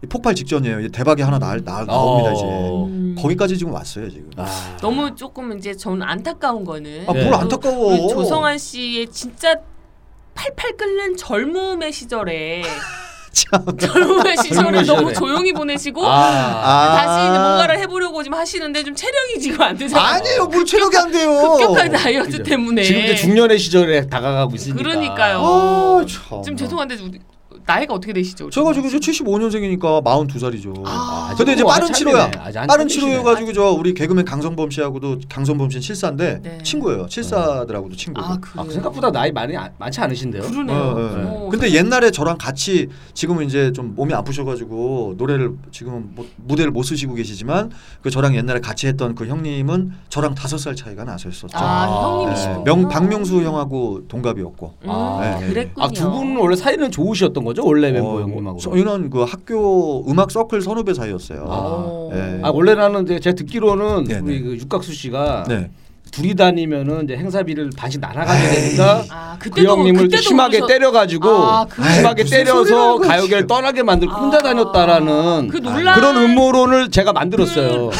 폭발 0.10 0.36
직전이에요. 0.36 0.80
이제 0.82 0.90
대박이 0.90 1.22
하나 1.22 1.40
나, 1.40 1.56
나, 1.58 1.84
나옵니다 1.86 2.32
이제. 2.34 2.44
음. 2.44 3.16
거기까지 3.18 3.58
지금 3.58 3.74
왔어요 3.74 4.10
지금. 4.10 4.30
아. 4.38 4.78
너무 4.82 5.16
조금 5.16 5.58
이제 5.58 5.76
저는 5.76 6.04
안타까운 6.04 6.64
거는 6.64 7.06
아, 7.10 7.14
네. 7.14 7.24
뭘 7.24 7.34
안타까워. 7.34 8.08
조성환 8.10 8.58
씨의 8.58 9.08
진짜 9.12 9.56
팔팔 10.36 10.78
끓는 10.78 11.18
젊음의 11.18 11.92
시절에 11.92 12.62
참. 12.62 13.07
젊음의 13.80 14.38
시절을 14.38 14.86
너무. 14.86 15.14
조용히 15.14 15.54
보내시고 15.54 16.06
아. 16.06 16.12
아. 16.16 16.96
다시 16.98 17.30
뭔가를 17.30 17.80
해보려고 17.80 18.24
지금 18.24 18.38
하시는데 18.38 18.84
좀 18.84 18.96
체력이 18.96 19.40
지금 19.40 19.62
안 19.62 19.78
되잖아요. 19.78 20.06
아니에요. 20.16 20.46
뭘 20.46 20.66
체력이 20.66 20.98
안 20.98 21.12
돼요. 21.12 21.30
급격한 21.58 21.92
다이어트 21.92 22.32
그죠. 22.32 22.44
때문에 22.44 22.84
지금 22.84 23.02
이제 23.02 23.16
중년의 23.16 23.60
시절에 23.60 24.08
다가가고 24.08 24.56
있으니까. 24.56 24.78
그러니까요. 24.78 25.40
아, 25.44 26.06
참. 26.08 26.42
지금 26.44 26.58
죄송한데 26.58 26.96
우리 26.96 27.20
나이가 27.68 27.94
어떻게 27.94 28.14
되시죠? 28.14 28.50
제가 28.50 28.72
지금 28.72 28.90
씨? 28.90 28.98
75년생이니까 28.98 30.02
42살이죠. 30.02 30.84
아, 30.86 31.36
근데 31.38 31.52
이제 31.54 31.64
뭐 31.64 31.74
빠른. 31.74 31.92
치료야. 31.92 32.32
빠른 32.32 32.88
되시네. 32.88 32.88
치료여가지고 32.88 33.52
저 33.54 33.72
우리 33.72 33.94
개그맨 33.94 34.24
강성범 34.24 34.70
씨하고도 34.72 35.20
강성범 35.30 35.70
씨는 35.70 35.82
실사인데 35.82 36.40
네. 36.42 36.58
친구예요. 36.64 37.08
칠사들하고도 37.08 37.96
친구고. 37.98 38.26
아, 38.26 38.38
그래요? 38.40 38.54
아, 38.56 38.64
그 38.64 38.72
생각보다 38.72 39.12
나이 39.12 39.34
많이 39.34 39.56
안- 39.58 39.70
많지 39.78 40.00
않으신데요? 40.00 40.44
그러네요. 40.44 40.78
어, 40.78 40.82
어. 40.82 41.46
어, 41.46 41.50
근데 41.52 41.74
옛날에 41.74 42.10
저랑 42.10 42.38
같이 42.38 42.88
지금은 43.14 43.46
이제 43.46 43.74
좀 43.74 43.94
몸이 43.96 44.14
아프셔 44.14 44.46
가지고 44.46 45.16
노래를 45.18 45.52
지금은 45.72 46.12
못- 46.16 46.30
무대를 46.38 46.72
못 46.72 46.84
쓰시고 46.84 47.16
계시지만 47.16 47.72
그 48.02 48.10
저랑 48.10 48.36
옛날에 48.36 48.62
같이 48.62 48.88
했던 48.88 49.14
그 49.14 49.28
형님은 49.28 49.92
저랑 50.08 50.36
다섯 50.36 50.58
살 50.58 50.74
차이가 50.74 51.04
나셨었죠. 51.04 51.50
아, 51.58 51.60
아, 51.62 52.12
형님이시군요. 52.22 52.58
네, 52.60 52.64
명 52.64 52.88
박명수 52.88 53.42
형하고 53.42 54.08
동갑이었고. 54.08 54.74
음, 54.86 54.90
아, 54.90 55.20
네, 55.22 55.40
네. 55.42 55.48
그랬군요. 55.54 55.86
아, 55.86 55.90
두 55.90 56.10
분은 56.10 56.38
원래 56.38 56.56
사이는 56.56 56.92
좋으셨던 56.92 57.44
거죠? 57.44 57.57
원래 57.64 57.92
멤버 57.92 58.10
어, 58.16 58.22
형님하고. 58.22 58.60
저희는 58.60 59.10
그 59.10 59.24
학교 59.24 60.06
음악 60.10 60.32
서클 60.32 60.62
선후배 60.62 60.94
사이였어요. 60.94 61.44
어. 61.48 62.10
네. 62.14 62.40
아, 62.44 62.50
원래 62.50 62.76
나는 62.76 63.04
이제 63.06 63.20
제가 63.20 63.36
듣기로는 63.36 64.04
네, 64.06 64.20
우리 64.20 64.40
네. 64.40 64.42
그 64.42 64.58
육각수 64.58 64.94
씨가 64.94 65.46
네. 65.48 65.70
둘이 66.10 66.34
다니면은 66.36 67.04
이제 67.04 67.18
행사비를 67.18 67.70
반씩 67.76 68.00
나눠가게 68.00 68.50
되니까 68.50 69.04
아, 69.10 69.38
그 69.40 69.50
형님을 69.62 70.04
그때도 70.04 70.22
심하게 70.24 70.60
그러셔- 70.60 70.68
때려가지고 70.68 71.30
아, 71.30 71.66
그- 71.66 71.84
심하게 71.94 72.24
때려서 72.24 72.98
가요계를. 72.98 73.46
떠나게 73.48 73.84
만들 73.84 74.08
고 74.08 74.14
혼자 74.16 74.38
아, 74.38 74.42
다녔다라는 74.42 75.50
그 75.50 75.58
논란 75.58 75.96
그런 75.96 76.16
음모론을 76.16 76.92
제가 76.92 77.12
만들었어요. 77.12 77.90
그 77.90 77.96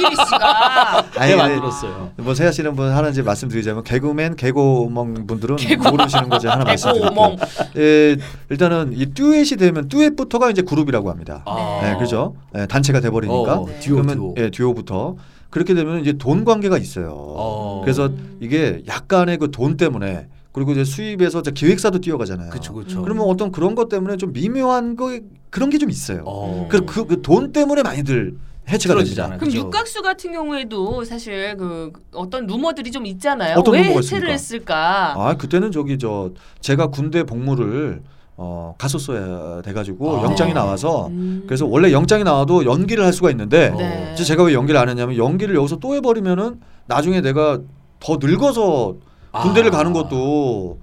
씨가 0.00 1.04
아니, 1.16 1.34
만들었어요. 1.34 2.10
뭐 2.16 2.34
새하시는 2.34 2.74
분 2.76 2.90
하나인지 2.90 3.22
말씀드리자면 3.22 3.84
개그맨 3.84 4.36
개고멍 4.36 5.26
분들은 5.26 5.56
모르시는 5.90 6.28
거지 6.28 6.46
하나 6.46 6.64
말씀드릴게요. 6.64 7.36
예, 7.76 8.16
일단은 8.50 8.92
이 8.94 9.06
듀엣이 9.12 9.56
되면 9.58 9.88
듀엣부터가 9.88 10.50
이제 10.50 10.62
그룹이라고 10.62 11.10
합니다. 11.10 11.42
아. 11.46 11.80
네, 11.82 11.96
그죠? 11.98 12.34
예, 12.56 12.66
단체가 12.66 13.00
돼버리니까 13.00 13.58
어, 13.58 13.66
네. 13.66 13.78
듀오 13.80 13.94
그러면 13.96 14.16
듀오. 14.16 14.34
예, 14.38 14.50
듀오부터 14.50 15.16
그렇게 15.50 15.74
되면 15.74 16.00
이제 16.00 16.12
돈 16.12 16.44
관계가 16.44 16.76
있어요. 16.78 17.10
어. 17.14 17.80
그래서 17.84 18.10
이게 18.40 18.82
약간의 18.86 19.38
그 19.38 19.50
돈 19.50 19.76
때문에 19.76 20.28
그리고 20.52 20.72
이제 20.72 20.82
수입에서 20.84 21.40
이제 21.40 21.50
기획사도 21.52 22.00
뛰어가잖아요. 22.00 22.50
그쵸 22.50 22.72
그쵸. 22.74 23.02
그러면 23.02 23.24
어떤 23.28 23.52
그런 23.52 23.74
것 23.74 23.88
때문에 23.88 24.16
좀 24.16 24.32
미묘한 24.32 24.96
거 24.96 25.18
그런 25.50 25.70
게 25.70 25.78
좀 25.78 25.88
있어요. 25.88 26.22
어. 26.26 26.68
그그돈 26.68 27.52
때문에 27.52 27.82
많이들 27.82 28.34
해체가 28.68 28.94
됩니다. 28.96 29.26
그럼 29.26 29.38
그죠. 29.38 29.58
육각수 29.58 30.02
같은 30.02 30.32
경우에도 30.32 31.04
사실 31.04 31.56
그 31.56 31.92
어떤 32.12 32.46
루머들이 32.46 32.90
좀 32.90 33.06
있잖아요. 33.06 33.56
어떤 33.58 33.74
왜 33.74 33.84
해체를 33.84 34.30
있습니까? 34.30 34.32
했을까? 34.32 35.14
아 35.16 35.34
그때는 35.36 35.72
저기 35.72 35.98
저 35.98 36.30
제가 36.60 36.88
군대 36.88 37.24
복무를 37.24 38.02
어 38.36 38.74
갔었어야 38.78 39.62
돼가지고 39.62 40.18
아. 40.18 40.22
영장이 40.24 40.52
나와서 40.52 41.08
음. 41.08 41.42
그래서 41.46 41.66
원래 41.66 41.90
영장이 41.92 42.22
나와도 42.24 42.66
연기를 42.66 43.04
할 43.04 43.12
수가 43.12 43.30
있는데 43.30 43.70
네. 43.76 44.12
이제 44.14 44.22
제가 44.22 44.44
왜 44.44 44.54
연기를 44.54 44.78
안 44.78 44.88
했냐면 44.88 45.16
연기를 45.16 45.56
여기서 45.56 45.76
또 45.76 45.94
해버리면은 45.94 46.60
나중에 46.86 47.20
내가 47.20 47.58
더 47.98 48.18
늙어서 48.20 48.94
군대를 49.32 49.74
아. 49.74 49.78
가는 49.78 49.92
것도 49.92 50.78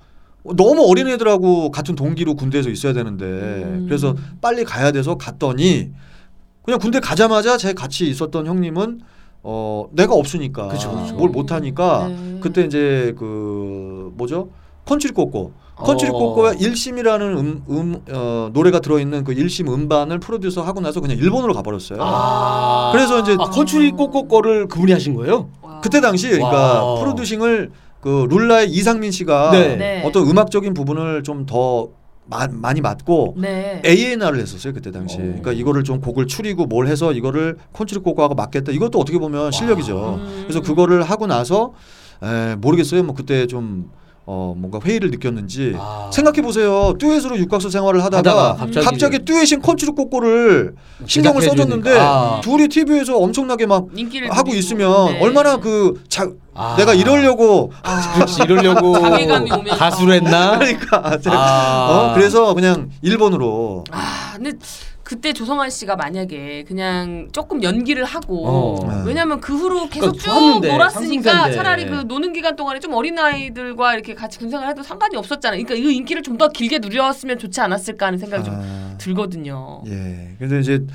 너무 0.55 0.85
어린 0.87 1.07
애들하고 1.07 1.71
같은 1.71 1.95
동기로 1.95 2.35
군대에서 2.35 2.69
있어야 2.69 2.93
되는데 2.93 3.25
음. 3.25 3.85
그래서 3.87 4.15
빨리 4.41 4.63
가야 4.63 4.91
돼서 4.91 5.17
갔더니 5.17 5.91
그냥 6.65 6.79
군대 6.79 6.99
가자마자 6.99 7.57
제 7.57 7.73
같이 7.73 8.09
있었던 8.09 8.47
형님은 8.47 9.01
어 9.43 9.87
내가 9.91 10.15
없으니까 10.15 10.69
그쵸, 10.69 10.91
그쵸. 10.91 11.13
뭘 11.13 11.29
못하니까 11.29 12.07
네. 12.07 12.39
그때 12.41 12.63
이제 12.63 13.13
그 13.17 14.11
뭐죠 14.17 14.49
컨츄리 14.85 15.13
꼬꼬 15.13 15.51
컨츄리 15.75 16.09
어. 16.09 16.13
꼬꼬의 16.13 16.57
일심이라는 16.59 17.37
음, 17.37 17.63
음, 17.69 17.95
어, 18.09 18.49
노래가 18.53 18.79
들어있는 18.79 19.23
그 19.23 19.33
일심 19.33 19.67
음반을 19.67 20.19
프로듀서 20.19 20.61
하고 20.63 20.79
나서 20.79 21.01
그냥 21.01 21.17
일본으로 21.17 21.53
가버렸어요. 21.53 21.99
아. 22.01 22.91
그래서 22.93 23.19
이제 23.19 23.35
아, 23.37 23.49
컨츄리 23.49 23.91
꼬꼬꼬를 23.91 24.67
그분이 24.67 24.93
하신 24.93 25.15
거예요? 25.15 25.49
와. 25.61 25.81
그때 25.81 25.99
당시 25.99 26.29
그러니까 26.29 26.83
와. 26.83 26.99
프로듀싱을 27.01 27.71
그 27.99 28.25
룰라의 28.29 28.69
이상민 28.69 29.11
씨가 29.11 29.51
네. 29.51 29.75
네. 29.75 30.03
어떤 30.05 30.27
음악적인 30.29 30.73
부분을 30.73 31.23
좀 31.23 31.45
더 31.45 31.89
많이 32.27 32.81
맡고 32.81 33.35
네. 33.37 33.81
A&R을 33.85 34.39
했었어요 34.39 34.73
그때 34.73 34.91
당시. 34.91 35.17
어. 35.17 35.21
그러니까 35.21 35.51
이거를 35.53 35.83
좀 35.83 36.01
곡을 36.01 36.27
추리고 36.27 36.65
뭘 36.65 36.87
해서 36.87 37.13
이거를 37.13 37.57
컨츄리 37.73 38.01
꼬꼬하고 38.01 38.35
맞겠다. 38.35 38.71
이것도 38.71 38.99
어떻게 38.99 39.17
보면 39.19 39.51
실력이죠. 39.51 40.15
음. 40.21 40.39
그래서 40.43 40.61
그거를 40.61 41.03
하고 41.03 41.27
나서 41.27 41.73
에, 42.23 42.55
모르겠어요. 42.55 43.03
뭐 43.03 43.13
그때 43.15 43.45
좀 43.47 43.91
어, 44.27 44.55
뭔가 44.57 44.79
회의를 44.83 45.11
느꼈는지 45.11 45.75
아. 45.77 46.09
생각해 46.11 46.41
보세요. 46.41 46.93
듀엣으로 46.99 47.37
육각수 47.37 47.69
생활을 47.69 48.03
하다가, 48.03 48.17
하다가 48.17 48.55
갑자기, 48.55 48.85
갑자기 48.85 49.19
듀엣인 49.19 49.61
컨츄리 49.61 49.91
꼬꼬를 49.91 50.73
신경을 51.05 51.41
제작해 51.41 51.61
써줬는데. 51.61 51.99
아. 51.99 52.41
둘이 52.43 52.67
TV에서 52.67 53.17
엄청나게 53.17 53.67
막 53.67 53.85
인기를 53.95 54.31
하고. 54.31 54.51
있으면 54.55 55.13
네. 55.13 55.19
얼마나 55.21 55.57
그 55.57 56.01
자, 56.09 56.27
아. 56.55 56.75
내가 56.77 56.93
이러려고 56.93 57.71
그렇지 58.15 58.41
이러려고 58.43 58.93
자괴감이 58.99 59.51
오면서. 59.51 59.75
가수를 59.77 60.13
했나? 60.15 60.57
그러니까 60.59 61.19
아. 61.27 61.87
어? 61.91 62.13
그래서 62.15 62.53
그냥 62.55 62.89
일본으로 63.03 63.83
아, 63.91 64.33
근데 64.35 64.53
그때 65.05 65.33
조성환 65.33 65.69
씨가 65.69 65.95
만약에 65.95 66.63
그냥 66.63 67.29
조금 67.31 67.61
연기를 67.61 68.03
하고 68.05 68.47
어. 68.47 69.03
왜냐면 69.05 69.39
그 69.39 69.55
후로 69.55 69.87
계속 69.87 70.13
그러니까 70.13 70.17
쭉 70.17 70.25
좋았는데, 70.25 70.71
놀았으니까 70.71 71.21
상승세인데. 71.31 71.55
차라리 71.55 71.85
그 71.85 71.93
노는 72.07 72.33
기간 72.33 72.55
동안에 72.55 72.79
좀 72.79 72.91
어린 72.93 73.17
아이들과 73.19 73.93
이렇게 73.93 74.15
같이 74.15 74.39
군생활 74.39 74.67
해도 74.67 74.81
상관이 74.81 75.15
없었잖아요. 75.15 75.63
그러니까 75.63 75.75
이 75.89 75.95
인기를 75.95 76.21
좀 76.23 76.35
더 76.35 76.49
길게 76.49 76.79
누렸으면 76.79 77.37
좋지 77.39 77.61
않았을까 77.61 78.07
하는 78.07 78.19
생각이 78.19 78.43
좀 78.43 78.55
아, 78.57 78.95
들거든요. 78.97 79.83
예. 79.87 80.33
그래서 80.37 80.57
이제 80.57 80.85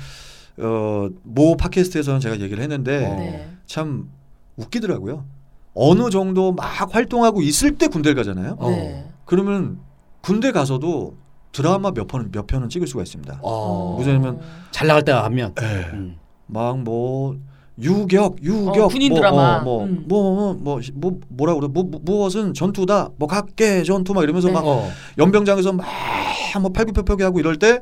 어, 0.59 1.07
모 1.23 1.55
팟캐스트에서는 1.57 2.19
제가 2.19 2.39
얘기를 2.41 2.61
했는데 2.61 3.05
어. 3.07 3.15
네. 3.15 3.49
참 3.65 4.09
웃기더라고요. 4.57 5.25
어느 5.73 6.09
정도 6.11 6.51
막 6.51 6.93
활동하고 6.93 7.41
있을 7.41 7.77
때 7.77 7.87
군대를 7.87 8.15
가잖아요. 8.15 8.57
어. 8.59 8.69
네. 8.69 9.07
그러면 9.25 9.79
군대 10.19 10.51
가서도 10.51 11.15
드라마 11.51 11.91
몇편몇 11.91 12.47
편은 12.47 12.69
찍을 12.69 12.87
수가 12.87 13.03
있습니다. 13.03 13.39
어. 13.41 13.95
무슨 13.97 14.39
잘 14.71 14.87
나갈 14.87 15.03
때가 15.03 15.23
하면. 15.25 15.53
예. 15.61 15.65
음. 15.93 16.17
막뭐 16.47 17.37
유격, 17.79 18.43
유격, 18.43 18.77
어, 18.77 18.87
군인 18.87 19.09
뭐, 19.09 19.19
드라마. 19.19 19.57
어, 19.57 19.63
뭐, 19.63 19.83
음. 19.85 20.03
뭐, 20.07 20.35
뭐, 20.35 20.53
뭐, 20.53 20.81
뭐, 20.93 21.19
뭐라 21.29 21.55
그래, 21.55 21.67
뭐, 21.67 21.83
뭐, 21.83 21.99
무엇은 22.03 22.53
전투다, 22.53 23.09
뭐 23.17 23.27
각계 23.27 23.83
전투 23.83 24.13
막 24.13 24.23
이러면서 24.23 24.49
네. 24.49 24.53
막 24.53 24.65
어. 24.65 24.87
연병장에서 25.17 25.73
막뭐 25.73 26.71
팔굽혀펴기 26.73 27.23
하고 27.23 27.39
이럴 27.39 27.57
때 27.57 27.79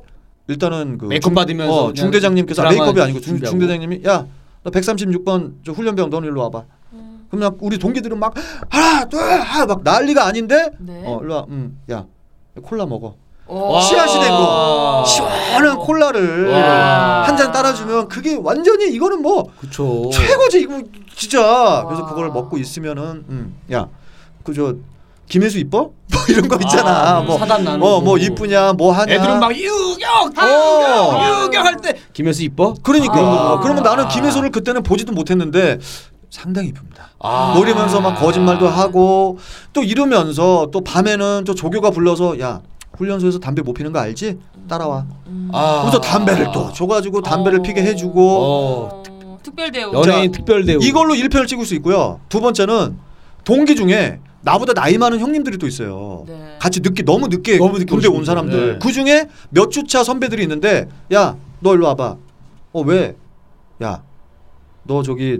일단은 0.48 0.98
그 0.98 1.06
메이크업 1.06 1.34
받으면서 1.34 1.86
어, 1.86 1.94
중대장님께서 1.94 2.64
아, 2.64 2.70
메이크업이 2.70 3.02
아니고 3.02 3.20
중, 3.20 3.34
준비하고. 3.34 3.52
중대장님이 3.52 4.02
야, 4.06 4.26
너 4.64 4.72
136번 4.72 5.56
저 5.66 5.74
훈련병 5.74 6.10
너는 6.10 6.30
일로 6.30 6.42
와봐. 6.42 6.64
음. 6.94 7.26
그럼 7.30 7.42
막 7.42 7.58
우리 7.62 7.78
동기들은 7.78 8.18
막 8.18 8.34
하나, 8.70 9.06
둘, 9.06 9.20
하나 9.20 9.66
막 9.66 9.84
난리가 9.84 10.26
아닌데, 10.26 10.72
네. 10.80 11.04
어, 11.06 11.20
일로 11.22 11.36
와, 11.36 11.46
음, 11.50 11.80
야, 11.92 12.06
콜라 12.64 12.86
먹어. 12.86 13.16
오. 13.50 13.80
씨앗이 13.82 14.20
되고 14.22 14.36
와. 14.36 15.04
시원한 15.06 15.78
콜라를 15.78 16.50
와. 16.52 17.24
한잔 17.24 17.52
따라주면 17.52 18.08
그게 18.08 18.38
완전히 18.42 18.86
이거는 18.94 19.22
뭐 19.22 19.46
그쵸. 19.60 20.10
최고지 20.14 20.62
이거 20.62 20.82
진짜 21.16 21.84
그래서 21.88 22.04
와. 22.04 22.10
그걸 22.10 22.30
먹고 22.30 22.58
있으면은 22.60 23.26
음, 23.28 23.56
야그 23.72 24.54
저 24.56 24.76
김혜수 25.28 25.58
이뻐 25.58 25.92
뭐 26.12 26.22
이런 26.30 26.48
거 26.48 26.58
있잖아 26.62 27.18
아, 27.18 27.22
뭐 27.22 27.38
사단 27.40 27.64
나누고. 27.64 27.86
어뭐 27.88 28.18
이쁘냐 28.18 28.74
뭐 28.74 28.92
하냐 28.92 29.14
애들은 29.14 29.40
막 29.40 29.56
유격, 29.56 30.38
어. 30.38 31.22
유격, 31.24 31.46
유격 31.46 31.66
할때 31.66 31.96
김혜수 32.14 32.44
이뻐? 32.44 32.76
그러니까 32.84 33.16
아. 33.20 33.60
그러면 33.62 33.84
나는 33.84 34.08
김혜수를 34.08 34.52
그때는 34.52 34.84
보지도 34.84 35.12
못했는데 35.12 35.80
상당히 36.30 36.68
이쁩니다. 36.68 37.10
아. 37.20 37.54
노리면서 37.56 38.02
막 38.02 38.14
거짓말도 38.16 38.68
하고 38.68 39.40
또 39.74 39.82
이러면서 39.82 40.68
또 40.72 40.82
밤에는 40.82 41.44
또 41.46 41.56
조교가 41.56 41.90
불러서 41.90 42.40
야 42.40 42.62
훈련소에서 43.04 43.40
담배 43.40 43.62
못 43.62 43.74
피는 43.74 43.92
거 43.94 44.00
알지? 44.00 44.38
따라와. 44.68 45.06
음. 45.28 45.50
아. 45.54 45.82
그래서 45.84 46.00
담배를 46.02 46.52
또 46.54 46.72
줘가지고 46.74 47.22
담배를 47.22 47.60
어. 47.60 47.62
피게 47.62 47.82
해주고 47.82 48.22
어. 48.38 49.04
어, 49.24 49.40
특별 49.42 49.72
대우. 49.72 49.94
연예인 49.94 50.32
자, 50.32 50.38
특별 50.38 50.66
대우. 50.66 50.80
이걸로 50.84 51.14
1편을 51.16 51.48
찍을 51.48 51.66
수 51.66 51.74
있고요. 51.76 52.20
두 52.28 52.42
번째는 52.42 52.98
동기 53.46 53.76
중에 53.76 54.20
나보다 54.42 54.74
나이 54.74 54.98
많은 54.98 55.20
형님들이 55.20 55.58
또 55.58 55.66
있어요. 55.66 56.26
네. 56.28 56.58
같이 56.60 56.82
늦게 56.82 57.04
너무 57.04 57.28
늦게 57.28 57.58
너무 57.58 57.80
늦게 57.80 57.86
군대 57.90 58.08
온 58.10 58.26
사람들. 58.26 58.74
네. 58.74 58.80
그 58.82 58.92
중에 58.92 59.28
몇 59.50 59.72
주차 59.72 60.04
선배들이 60.04 60.44
있는데 60.44 60.88
야 61.14 61.36
너 61.62 61.74
일로 61.74 61.88
와봐. 61.88 62.18
어 62.74 62.82
왜? 62.82 63.16
야 63.82 64.02
너 64.84 65.04
저기 65.04 65.40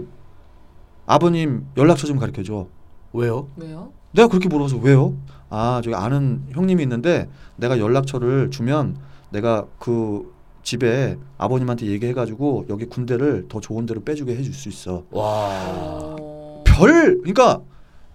아버님 1.06 1.66
연락처 1.76 2.06
좀 2.06 2.18
가르쳐 2.18 2.42
줘. 2.42 2.66
왜요? 3.12 3.48
왜요? 3.56 3.92
내가 4.12 4.28
그렇게 4.28 4.48
물어서 4.48 4.76
왜요? 4.76 5.14
아 5.50 5.80
저기 5.84 5.94
아는 5.96 6.42
형님이 6.52 6.82
있는데 6.84 7.28
내가 7.56 7.78
연락처를 7.78 8.50
주면 8.50 8.96
내가 9.30 9.66
그 9.78 10.32
집에 10.62 11.16
아버님한테 11.38 11.86
얘기해가지고 11.86 12.66
여기 12.70 12.84
군대를 12.86 13.46
더 13.48 13.60
좋은 13.60 13.86
데로 13.86 14.02
빼주게 14.02 14.36
해줄 14.36 14.52
수 14.54 14.68
있어. 14.68 15.02
와. 15.10 15.24
어. 15.24 16.62
별 16.64 17.18
그러니까 17.18 17.60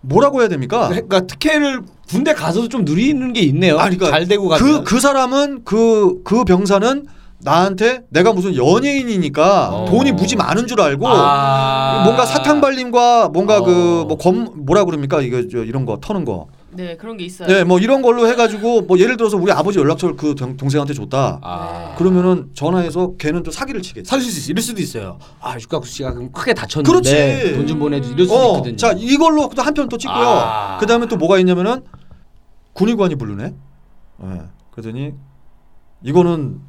뭐라고 0.01 0.39
해야 0.42 0.48
됩니까? 0.48 0.88
그러니까 0.88 1.22
특혜를 1.22 1.82
군대 2.08 2.34
가서도 2.34 2.70
좀 2.70 2.86
누리는 2.86 3.34
게 3.34 3.42
있네요. 3.42 3.75
아, 3.77 3.84
그러니까 3.86 4.10
잘 4.12 4.27
되고 4.27 4.44
그 4.48 4.58
가면. 4.58 4.84
그 4.84 5.00
사람은 5.00 5.63
그 5.65 6.22
그 6.24 6.44
병사는 6.46 7.08
나한테 7.39 8.01
내가 8.10 8.32
무슨 8.34 8.56
연예인이니까 8.56 9.70
어. 9.75 9.86
돈이 9.89 10.12
무지 10.13 10.36
많은 10.36 10.68
줄 10.68 10.80
알고 10.82 11.08
아. 11.08 12.04
뭔가 12.06 12.25
사탕 12.25 12.62
발림과 12.62 13.30
뭔가 13.30 13.58
어. 13.60 13.63
그뭐검 13.63 14.65
뭐라 14.65 14.86
그럽니까 14.86 15.22
이거 15.22 15.48
저 15.51 15.63
이런 15.63 15.86
거 15.86 15.98
터는 16.00 16.25
거. 16.25 16.48
네 16.75 16.98
그런 16.98 17.15
게 17.17 17.24
있어요. 17.25 17.48
네, 17.48 17.63
뭐 17.63 17.79
이런 17.79 18.01
걸로 18.01 18.27
해가지고 18.27 18.82
뭐 18.82 19.00
예를 19.00 19.17
들어서 19.17 19.38
우리 19.38 19.51
아버지 19.51 19.79
연락처를 19.79 20.15
그 20.17 20.36
동- 20.36 20.58
동생한테 20.58 20.94
줬다. 20.94 21.39
아. 21.41 21.96
그러면은 21.98 22.50
전화해서 22.53 23.13
걔는 23.17 23.44
또 23.44 23.51
사기를 23.51 23.82
치겠지. 23.82 24.10
사실 24.10 24.29
수 24.32 24.39
있어. 24.39 24.51
이럴 24.51 24.62
수도 24.62 24.82
있어요. 24.82 25.17
아 25.39 25.55
육각수 25.60 25.91
씨가 25.91 26.13
그럼 26.13 26.32
크게 26.32 26.53
다쳤는데 26.53 26.91
그렇지. 26.91 27.53
돈 27.55 27.67
좀 27.67 27.79
보내줘 27.79 28.12
이럴 28.12 28.25
수도 28.27 28.36
어, 28.38 28.51
있거든요. 28.53 28.75
자 28.75 28.91
이걸로 28.98 29.50
또 29.55 29.62
한 29.63 29.74
편 29.74 29.88
또 29.89 29.98
찍고요. 29.98 30.17
아. 30.27 30.77
그 30.79 30.86
다음에 30.86 31.08
또 31.08 31.15
뭐가 31.17 31.39
있냐면은 31.39 31.82
군의관이 32.74 33.15
부르네. 33.15 33.53
예. 34.24 34.41
그러더니 34.72 35.13
이거는 36.03 36.60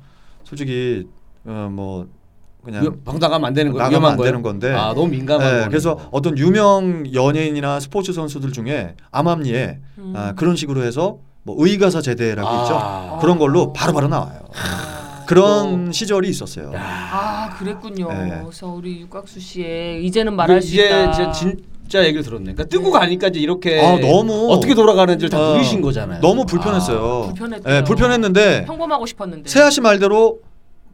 솔직히 0.44 1.06
어, 1.44 1.68
뭐 1.72 2.06
그냥 2.66 2.96
방당하면 3.04 3.46
안 3.46 3.54
되는 3.54 3.72
거 3.72 3.78
나가면 3.78 3.92
위험한 3.92 4.10
안 4.12 4.16
거예요? 4.18 4.28
되는 4.32 4.42
건데. 4.42 4.72
아 4.72 4.92
너무 4.92 5.06
민감한 5.08 5.46
예, 5.46 5.62
거. 5.62 5.68
그래서 5.68 5.98
어떤 6.10 6.36
유명 6.36 7.04
연예인이나 7.14 7.78
스포츠 7.78 8.12
선수들 8.12 8.52
중에 8.52 8.96
암암리에 9.12 9.78
음. 9.98 10.12
아, 10.16 10.32
그런 10.34 10.56
식으로 10.56 10.82
해서 10.82 11.18
뭐 11.44 11.54
의가사 11.58 12.00
제대라고 12.02 12.48
아. 12.48 12.62
있죠. 12.62 13.18
그런 13.20 13.38
걸로 13.38 13.72
바로바로 13.72 14.08
나와요. 14.08 14.40
아. 14.52 15.24
그런 15.26 15.92
시절이 15.92 16.28
있었어요. 16.28 16.72
아 16.76 17.50
그랬군요. 17.56 18.08
네. 18.12 18.40
그래서 18.42 18.66
우리 18.68 19.00
육각수 19.02 19.38
씨의 19.40 20.04
이제는 20.04 20.34
말할 20.34 20.60
수 20.60 20.68
이제 20.74 20.86
있다. 20.86 21.10
이제 21.12 21.32
진짜 21.32 22.04
얘기를 22.04 22.22
들었네. 22.24 22.52
그러니까 22.52 22.64
뜨고 22.64 22.86
네. 22.92 22.98
가니까 22.98 23.28
이제 23.28 23.38
이렇게 23.40 23.80
아, 23.80 23.98
너무 24.00 24.52
어떻게 24.52 24.74
돌아가는지를 24.74 25.30
다 25.30 25.40
어, 25.40 25.52
누리신 25.54 25.80
거잖아요. 25.82 26.20
너무 26.20 26.46
불편했어요. 26.46 27.22
아, 27.22 27.26
불편했대요. 27.26 27.74
예, 27.74 27.84
불편했는데 27.84 28.64
평범하고 28.66 29.06
싶었는데. 29.06 29.48
세아 29.48 29.70
씨 29.70 29.80
말대로 29.80 30.40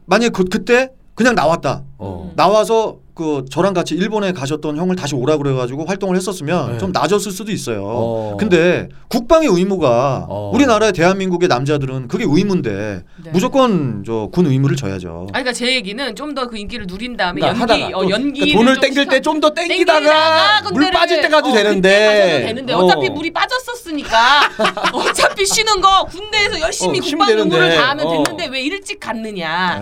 만약 0.05 0.33
그 0.33 0.43
그때 0.45 0.89
그냥 1.15 1.35
나왔다. 1.35 1.83
어. 1.99 2.31
나와서 2.35 2.97
그 3.15 3.45
저랑 3.51 3.75
같이 3.75 3.93
일본에 3.93 4.31
가셨던 4.31 4.75
형을 4.75 4.95
다시 4.95 5.13
오라 5.13 5.37
그래가지고 5.37 5.85
활동을 5.85 6.15
했었으면 6.15 6.71
네. 6.71 6.77
좀 6.79 6.91
낮았을 6.91 7.31
수도 7.31 7.51
있어요. 7.51 7.83
어. 7.85 8.37
근데 8.39 8.89
국방의 9.09 9.47
의무가 9.47 10.25
어. 10.27 10.49
우리나라의 10.55 10.93
대한민국의 10.93 11.47
남자들은 11.47 12.07
그게 12.07 12.23
의무인데 12.27 13.03
네. 13.23 13.31
무조건 13.31 14.03
저 14.03 14.27
군 14.33 14.47
의무를 14.47 14.75
져야죠. 14.75 15.27
아니 15.31 15.43
그러니까 15.43 15.53
제 15.53 15.75
얘기는 15.75 16.15
좀 16.15 16.33
더 16.33 16.47
그 16.47 16.57
인기를 16.57 16.87
누린 16.87 17.15
다음에 17.15 17.39
그러니까 17.41 17.61
연기 17.61 17.83
하다가 17.83 17.97
어또 17.99 18.09
연기 18.09 18.39
그러니까 18.39 18.57
돈을 18.59 18.79
땡길 18.79 19.05
때 19.07 19.21
좀 19.21 19.39
더 19.39 19.49
땡기다가 19.51 20.71
물 20.71 20.89
빠질 20.89 21.21
때 21.21 21.27
가도 21.29 21.51
되는데 21.53 22.45
되는데 22.47 22.73
어. 22.73 22.79
어차피 22.79 23.09
물이 23.11 23.31
빠졌었으니까 23.31 24.17
어차피 24.91 25.45
쉬는 25.45 25.79
거 25.81 26.05
군대에서 26.05 26.59
열심히 26.59 26.97
어, 26.97 27.01
국방 27.03 27.29
의무를. 27.29 27.75
다하면 27.75 28.07
어. 28.07 28.23
됐는데 28.23 28.47
왜 28.47 28.61
일찍 28.63 28.99
갔느냐 28.99 29.79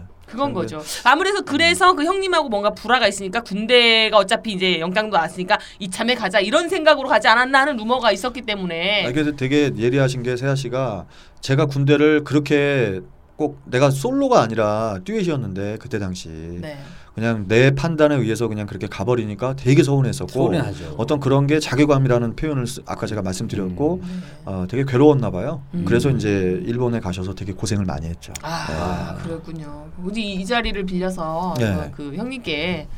예. 0.00 0.03
그건 0.34 0.52
근데- 0.52 0.74
거죠. 0.76 0.82
아무래도 1.04 1.42
그래서 1.42 1.94
그 1.94 2.04
형님하고 2.04 2.48
뭔가 2.48 2.70
불화가 2.70 3.06
있으니까 3.08 3.40
군대가 3.42 4.18
어차피 4.18 4.52
이제 4.52 4.80
영장도 4.80 5.16
나왔으니까 5.16 5.58
이참에 5.78 6.14
가자 6.14 6.40
이런 6.40 6.68
생각으로 6.68 7.08
가지 7.08 7.28
않았나 7.28 7.60
하는 7.60 7.76
루머가 7.76 8.12
있었기 8.12 8.42
때문에 8.42 9.06
아, 9.06 9.08
이게 9.08 9.34
되게 9.36 9.70
예리하신 9.76 10.22
게 10.22 10.36
세아 10.36 10.54
씨가 10.56 11.06
제가 11.40 11.66
군대를 11.66 12.24
그렇게 12.24 13.00
꼭 13.36 13.60
내가 13.64 13.90
솔로가 13.90 14.42
아니라 14.42 14.98
듀엣이었는데 15.04 15.78
그때 15.80 15.98
당시 15.98 16.28
네. 16.28 16.78
그냥 17.14 17.44
내 17.46 17.72
판단에 17.74 18.16
의해서 18.16 18.48
그냥 18.48 18.66
그렇게 18.66 18.88
가버리니까 18.88 19.54
되게 19.54 19.84
서운했었고 19.84 20.32
서운해하죠. 20.32 20.96
어떤 20.98 21.20
그런 21.20 21.46
게 21.46 21.60
자괴감이라는 21.60 22.34
표현을 22.34 22.66
쓰, 22.66 22.82
아까 22.86 23.06
제가 23.06 23.22
말씀드렸고 23.22 24.00
네. 24.02 24.08
어, 24.46 24.66
되게 24.68 24.84
괴로웠나 24.84 25.30
봐요. 25.30 25.62
음. 25.74 25.84
그래서 25.86 26.10
이제 26.10 26.60
일본에 26.66 26.98
가셔서 26.98 27.34
되게 27.34 27.52
고생을 27.52 27.84
많이 27.84 28.06
했죠. 28.06 28.32
아, 28.42 29.16
그렇군요. 29.22 29.86
우리 30.02 30.34
이 30.34 30.44
자리를 30.44 30.84
빌려서 30.84 31.54
네. 31.58 31.66
어, 31.66 31.90
그 31.94 32.14
형님께 32.16 32.88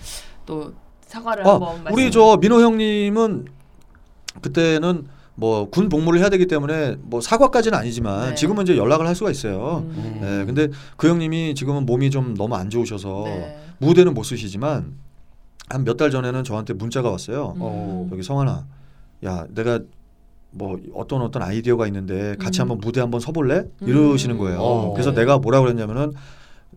또 0.46 0.72
사과를 1.06 1.46
아, 1.46 1.52
한번 1.54 1.84
말씀. 1.84 1.92
우리 1.92 2.10
저 2.10 2.38
민호 2.40 2.62
형님은 2.62 3.44
그때는 4.40 5.08
뭐군 5.34 5.90
복무를 5.90 6.20
해야 6.20 6.30
되기 6.30 6.46
때문에 6.46 6.96
뭐 7.02 7.20
사과까지는 7.20 7.76
아니지만 7.78 8.30
네. 8.30 8.34
지금은 8.34 8.62
이제 8.62 8.78
연락을 8.78 9.06
할 9.06 9.14
수가 9.14 9.30
있어요. 9.30 9.84
음. 9.86 10.18
네, 10.22 10.44
근데 10.46 10.68
그 10.96 11.06
형님이 11.10 11.54
지금은 11.54 11.84
몸이 11.84 12.10
좀 12.10 12.34
너무 12.34 12.56
안 12.56 12.70
좋으셔서 12.70 13.24
네. 13.26 13.65
무대는 13.78 14.14
못 14.14 14.22
쓰시지만 14.22 14.94
한 15.68 15.82
몇 15.84 15.96
달 15.96 16.10
전에는 16.10 16.44
저한테 16.44 16.74
문자가 16.74 17.10
왔어요. 17.10 17.54
음. 17.56 17.60
어. 17.60 18.08
여기 18.12 18.22
성환아, 18.22 18.66
야 19.24 19.46
내가 19.54 19.80
뭐 20.52 20.78
어떤 20.94 21.22
어떤 21.22 21.42
아이디어가 21.42 21.86
있는데 21.88 22.36
같이 22.38 22.60
음. 22.60 22.62
한번 22.62 22.78
무대 22.78 23.00
한번 23.00 23.20
서볼래? 23.20 23.64
이러시는 23.80 24.36
음. 24.36 24.38
거예요. 24.38 24.58
어. 24.60 24.92
그래서 24.92 25.12
내가 25.12 25.38
뭐라 25.38 25.60
그랬냐면은 25.60 26.12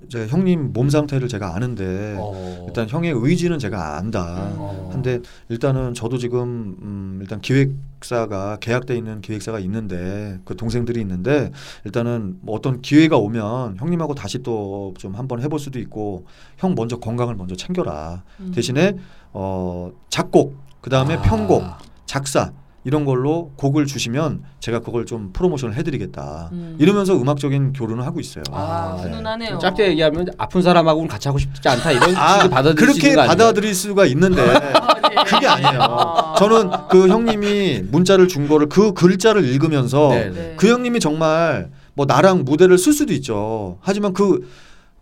제가 0.07 0.27
형님 0.27 0.71
몸 0.73 0.89
상태를 0.89 1.27
제가 1.27 1.55
아는데 1.55 2.15
어. 2.17 2.65
일단 2.67 2.87
형의 2.87 3.11
의지는 3.13 3.59
제가 3.59 3.97
안다. 3.97 4.49
어. 4.57 4.89
한데 4.93 5.19
일단은 5.49 5.93
저도 5.93 6.17
지금 6.17 6.77
음 6.81 7.19
일단 7.21 7.41
기획사가 7.41 8.57
계약돼 8.61 8.95
있는 8.95 9.19
기획사가 9.21 9.59
있는데 9.59 10.39
그 10.45 10.55
동생들이 10.55 11.01
있는데 11.01 11.51
일단은 11.83 12.37
뭐 12.41 12.55
어떤 12.55 12.81
기회가 12.81 13.17
오면 13.17 13.77
형님하고 13.77 14.15
다시 14.15 14.39
또 14.39 14.93
좀 14.97 15.15
한번 15.15 15.41
해볼 15.41 15.59
수도 15.59 15.79
있고 15.79 16.25
형 16.57 16.75
먼저 16.75 16.97
건강을 16.97 17.35
먼저 17.35 17.55
챙겨라. 17.55 18.23
음. 18.39 18.51
대신에 18.53 18.95
어 19.33 19.91
작곡 20.09 20.55
그 20.81 20.89
다음에 20.89 21.15
아. 21.15 21.21
편곡 21.21 21.63
작사 22.05 22.51
이런 22.89 23.05
걸로 23.05 23.51
곡을 23.55 23.85
주시면 23.85 24.41
제가 24.59 24.79
그걸 24.79 25.05
좀 25.05 25.31
프로모션을 25.31 25.75
해드리겠다. 25.75 26.49
음. 26.53 26.75
이러면서 26.79 27.13
음악적인 27.15 27.73
교류는 27.73 28.03
하고 28.03 28.19
있어요. 28.19 28.43
아, 28.51 28.95
네. 28.97 29.03
훈훈하네요. 29.11 29.49
좀 29.51 29.59
짧게 29.59 29.89
얘기하면 29.89 30.25
아픈 30.39 30.63
사람하고는 30.63 31.07
같이 31.07 31.27
하고 31.27 31.37
싶지 31.37 31.69
않다 31.69 31.91
이런 31.91 32.15
아, 32.15 32.33
식으로 32.33 32.49
받아들일 32.49 32.93
수 32.95 32.99
그렇게? 32.99 33.15
받아들일 33.15 33.75
수가 33.75 34.05
있는데 34.07 34.41
아, 34.73 35.07
네. 35.07 35.23
그게 35.23 35.45
아니에요. 35.45 35.79
아. 35.83 36.35
저는 36.39 36.71
그 36.89 37.07
형님이 37.09 37.83
문자를 37.91 38.27
준 38.27 38.47
거를 38.47 38.67
그 38.69 38.93
글자를 38.93 39.45
읽으면서 39.45 40.09
네, 40.09 40.31
네. 40.31 40.53
그 40.57 40.67
형님이 40.67 40.99
정말 40.99 41.69
뭐 41.93 42.07
나랑 42.07 42.43
무대를 42.43 42.79
쓸 42.79 42.93
수도 42.93 43.13
있죠. 43.13 43.77
하지만 43.81 44.13
그 44.13 44.49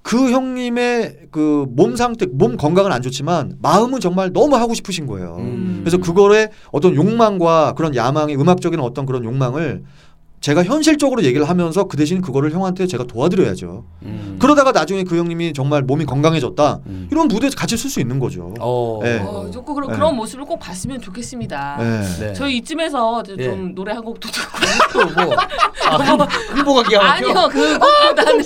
그 0.07 0.31
형님의 0.31 1.27
그 1.31 1.65
몸 1.75 1.97
상태, 1.97 2.25
몸 2.27 2.55
건강은 2.55 2.93
안 2.93 3.01
좋지만 3.01 3.57
마음은 3.61 3.99
정말 3.99 4.31
너무 4.31 4.55
하고 4.55 4.73
싶으신 4.73 5.05
거예요. 5.05 5.35
음. 5.39 5.79
그래서 5.81 5.97
그거에 5.97 6.47
어떤 6.71 6.95
욕망과 6.95 7.73
그런 7.75 7.93
야망이 7.93 8.33
음악적인 8.35 8.79
어떤 8.79 9.05
그런 9.05 9.25
욕망을 9.25 9.83
제가 10.39 10.63
현실적으로 10.63 11.23
얘기를 11.23 11.49
하면서 11.49 11.85
그 11.85 11.97
대신 11.97 12.21
그거를 12.21 12.51
형한테 12.51 12.85
제가 12.85 13.05
도와드려야죠. 13.05 13.83
음. 14.03 14.37
그러다가 14.39 14.71
나중에 14.71 15.03
그 15.03 15.17
형님이 15.17 15.51
정말 15.51 15.81
몸이 15.81 16.05
건강해졌다. 16.05 16.79
음. 16.85 17.07
이런 17.11 17.27
무대에 17.27 17.49
같이 17.49 17.75
쓸 17.75 17.89
수 17.89 17.99
있는 17.99 18.19
거죠. 18.19 18.53
어. 18.59 18.99
네. 19.01 19.17
어, 19.19 19.49
조금 19.51 19.73
그런, 19.73 19.89
네. 19.89 19.95
그런 19.95 20.15
모습을 20.15 20.45
꼭 20.45 20.59
봤으면 20.59 21.01
좋겠습니다. 21.01 21.77
네. 21.79 22.01
네. 22.27 22.33
저희 22.33 22.57
이쯤에서 22.57 23.23
좀 23.23 23.39
예. 23.39 23.47
노래 23.73 23.93
한 23.93 24.03
곡도 24.03 24.29
듣고 24.29 24.57
또 24.93 25.25
뭐? 25.25 25.35
아, 25.89 25.95
흥- 25.97 26.19
흥보가 26.57 26.83
기가 26.83 27.01
막혀. 27.03 27.13
아니요 27.29 27.49
그것보다는 27.49 28.45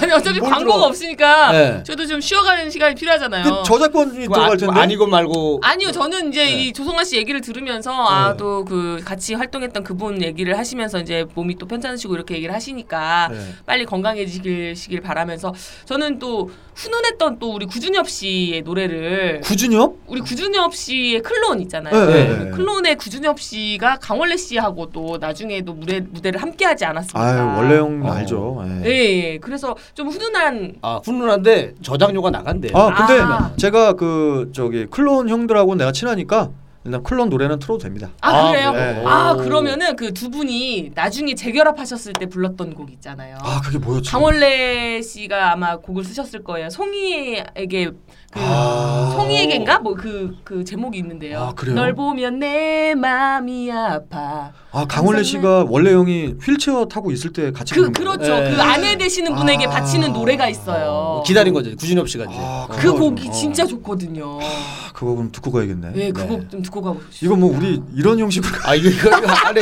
아니 0.00 0.12
어차피 0.12 0.38
뭘 0.38 0.50
광고가 0.52 0.76
들어? 0.76 0.86
없으니까 0.86 1.52
네. 1.52 1.82
저도 1.82 2.06
좀 2.06 2.20
쉬어가는 2.20 2.70
시간이 2.70 2.94
필요하잖아요. 2.94 3.44
그 3.44 3.62
저작권이 3.64 4.12
들어갈 4.12 4.52
아- 4.52 4.56
텐데. 4.56 4.80
아니고 4.80 5.06
말고 5.06 5.60
아니요, 5.62 5.90
저는 5.90 6.28
이제 6.30 6.44
네. 6.44 6.64
이 6.66 6.72
조성아 6.72 7.02
씨 7.04 7.16
얘기를 7.16 7.40
들으면서 7.40 7.90
아 7.92 8.30
네. 8.30 8.36
또그 8.36 9.02
같이 9.04 9.34
활동했던 9.34 9.82
그분 9.82 10.22
얘기를 10.22 10.56
하시면서 10.56 11.00
이제 11.00 11.15
몸이 11.24 11.56
또 11.56 11.66
편찮으시고 11.66 12.14
이렇게 12.14 12.34
얘기를 12.34 12.54
하시니까 12.54 13.28
네. 13.30 13.38
빨리 13.64 13.84
건강해지시길 13.84 15.00
바라면서 15.00 15.54
저는 15.84 16.18
또 16.18 16.50
훈훈했던 16.74 17.38
또 17.38 17.54
우리 17.54 17.66
구준엽 17.66 18.08
씨의 18.08 18.62
노래를 18.62 19.40
구준엽? 19.40 19.96
우리 20.06 20.20
구준엽 20.20 20.74
씨의 20.74 21.22
클론 21.22 21.60
있잖아요. 21.62 22.06
네, 22.06 22.28
네, 22.28 22.44
네. 22.44 22.50
클론의 22.50 22.96
구준엽 22.96 23.40
씨가 23.40 23.98
강원래 24.00 24.36
씨하고 24.36 24.90
또 24.92 25.16
나중에도 25.18 25.72
무대 25.72 26.00
무대를 26.00 26.42
함께 26.42 26.66
하지 26.66 26.84
않았습니까? 26.84 27.20
아 27.20 27.56
원래 27.56 27.78
형 27.78 28.04
어. 28.04 28.12
알죠. 28.12 28.62
예. 28.84 28.90
예, 28.90 29.32
예. 29.32 29.38
그래서 29.38 29.74
좀 29.94 30.08
훈훈한 30.08 30.74
아 30.82 31.00
훈훈한데 31.02 31.74
저장료가 31.82 32.30
나간대요. 32.30 32.76
아 32.76 33.06
근데 33.06 33.22
아. 33.22 33.52
제가 33.56 33.94
그 33.94 34.50
저기 34.54 34.86
클론 34.86 35.28
형들하고 35.28 35.74
내가 35.76 35.92
친하니까 35.92 36.50
일단 36.86 37.02
클론 37.02 37.28
노래는 37.28 37.58
틀어도 37.58 37.78
됩니다. 37.78 38.10
아, 38.20 38.30
아, 38.30 38.50
그래요? 38.50 38.72
네. 38.72 39.02
아 39.04 39.32
오. 39.32 39.36
그러면은 39.42 39.94
그 39.96 40.12
두 40.16 40.30
분이 40.30 40.92
나중에 40.94 41.34
재결합하셨을 41.34 42.12
때 42.14 42.26
불렀던 42.26 42.74
곡 42.74 42.90
있잖아요. 42.92 43.36
아 43.40 43.60
그게 43.62 43.76
뭐였지? 43.78 44.10
강원래 44.10 45.02
씨가 45.02 45.52
아마 45.52 45.76
곡을 45.76 46.04
쓰셨을 46.04 46.42
거예요. 46.44 46.70
송이에게 46.70 47.90
그 48.30 48.40
아. 48.40 49.12
송이에게인가 49.16 49.80
뭐 49.80 49.94
그 49.94 50.34
그 50.44 50.64
제목이 50.64 50.98
있는데요. 50.98 51.40
아, 51.40 51.52
그래요? 51.54 51.74
널 51.74 51.94
보면 51.94 52.38
내 52.38 52.94
마음이 52.94 53.70
아파. 53.72 54.52
아 54.72 54.84
강원래 54.86 55.22
씨가 55.22 55.66
원래 55.68 55.92
형이 55.92 56.34
휠체어 56.40 56.84
타고 56.86 57.10
있을 57.10 57.32
때 57.32 57.50
같이 57.50 57.74
그? 57.74 57.90
그렇죠. 57.90 58.38
네. 58.38 58.54
그 58.54 58.62
아내 58.62 58.96
되시는 58.96 59.34
분에게 59.34 59.66
아. 59.66 59.70
바치는 59.70 60.12
노래가 60.12 60.48
있어요. 60.48 61.22
기다린 61.26 61.52
거죠. 61.52 61.74
구준엽 61.76 62.08
씨가 62.08 62.24
이제. 62.24 62.34
아, 62.38 62.68
그 62.70 62.92
곡이 62.92 63.28
어. 63.28 63.32
진짜 63.32 63.64
좋거든요. 63.66 64.38
아, 64.40 64.92
그거 64.92 65.14
그럼 65.14 65.30
듣고 65.32 65.50
가야겠네. 65.50 65.92
네, 65.92 66.12
그 66.12 66.20
네. 66.20 66.26
곡좀 66.28 66.62
듣고 66.62 66.75
가고 66.82 67.00
싶습니다. 67.10 67.18
이거 67.22 67.36
뭐 67.36 67.56
우리 67.56 67.80
이런 67.94 68.18
형식으로 68.18 68.52
아 68.64 68.74
이거 68.74 68.88
이거 68.88 69.18
이거 69.18 69.28
아니 69.28 69.60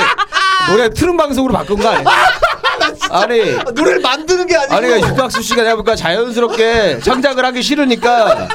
노래 0.71 0.91
트름 0.91 1.17
방송으로 1.17 1.53
바꾼 1.53 1.79
거 1.79 1.89
아니야? 1.89 2.05
아니 3.11 3.55
노래를 3.75 4.01
만드는 4.01 4.47
게 4.47 4.57
아니고 4.57 4.75
아니 4.75 4.87
그러니까 4.87 5.09
육박수 5.11 5.43
씨가 5.43 5.63
내가 5.63 5.77
보니까 5.77 5.97
자연스럽게 5.97 7.01
창작을 7.01 7.45
하기 7.45 7.63
싫으니까 7.63 8.49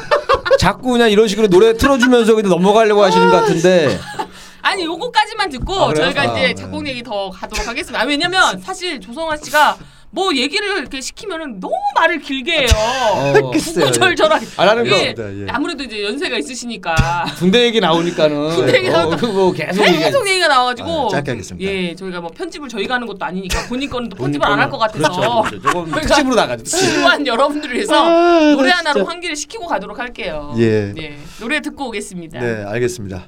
자꾸 0.60 0.92
그냥 0.92 1.10
이런 1.10 1.28
식으로 1.28 1.48
노래 1.48 1.76
틀어주면서 1.78 2.36
그냥 2.36 2.50
넘어가려고 2.50 3.04
하시는 3.04 3.30
것 3.30 3.42
같은데 3.42 4.00
아니 4.62 4.86
요거까지만 4.86 5.50
듣고 5.50 5.74
아? 5.74 5.94
저희가 5.94 6.22
아, 6.22 6.26
이제 6.26 6.42
네. 6.48 6.56
작곡 6.56 6.88
얘기 6.88 7.02
더 7.02 7.30
가도록 7.30 7.68
하겠습니다. 7.68 8.02
아, 8.02 8.06
왜냐면 8.06 8.60
사실 8.62 9.00
조성아 9.00 9.38
씨가 9.38 9.78
뭐 10.12 10.36
얘기를 10.36 10.78
이렇게 10.80 11.02
시키면은 11.02 11.60
너무 11.60 11.74
말을 11.96 12.20
길게 12.20 12.62
해요. 12.62 12.68
어, 12.76 13.34
구구절절하게. 13.52 14.48
아, 14.58 14.66
나는 14.66 14.86
이게 14.88 15.14
그거- 15.14 15.30
예. 15.32 15.46
아무래도 15.50 15.84
이제 15.84 16.04
연세가 16.04 16.38
있으시니까 16.38 16.96
군대 17.38 17.64
얘기 17.66 17.80
나오니까는 17.80 18.56
군대 18.56 18.78
얘기 18.78 18.90
나오니까 18.90 19.16
어, 19.16 19.20
그거 19.20 19.52
계속. 19.52 19.84
계속 19.84 20.28
얘기 20.28 20.40
가 20.40 20.48
나와가지고 20.48 21.06
아, 21.08 21.10
짧게 21.10 21.32
하겠습니다. 21.32 21.72
예, 21.72 21.96
저희가 21.96 22.22
뭐 22.22 22.32
편집을 22.32 22.68
저희가 22.70 22.96
하는 22.96 23.06
것도 23.06 23.24
아니니까 23.24 23.68
본인 23.68 23.88
거는 23.90 24.10
또 24.10 24.16
편집을 24.16 24.46
안 24.48 24.60
할 24.60 24.70
것 24.72 24.78
같아서 24.80 25.10
그렇죠, 25.10 25.62
그렇죠. 25.62 25.70
조금 25.72 25.92
특집으로 26.02 26.36
나가죠. 26.36 26.64
지루한 26.64 27.28
여러분들을 27.28 27.76
위해서 27.76 27.94
아, 28.04 28.40
노래 28.56 28.70
나 28.70 28.78
하나로 28.78 29.00
진짜. 29.02 29.12
환기를 29.12 29.36
시키고 29.36 29.68
가도록 29.68 30.00
할게요. 30.00 30.56
예. 30.58 30.92
예, 30.98 31.18
노래 31.40 31.62
듣고 31.62 31.88
오겠습니다. 31.90 32.40
네 32.40 32.64
알겠습니다. 32.66 33.28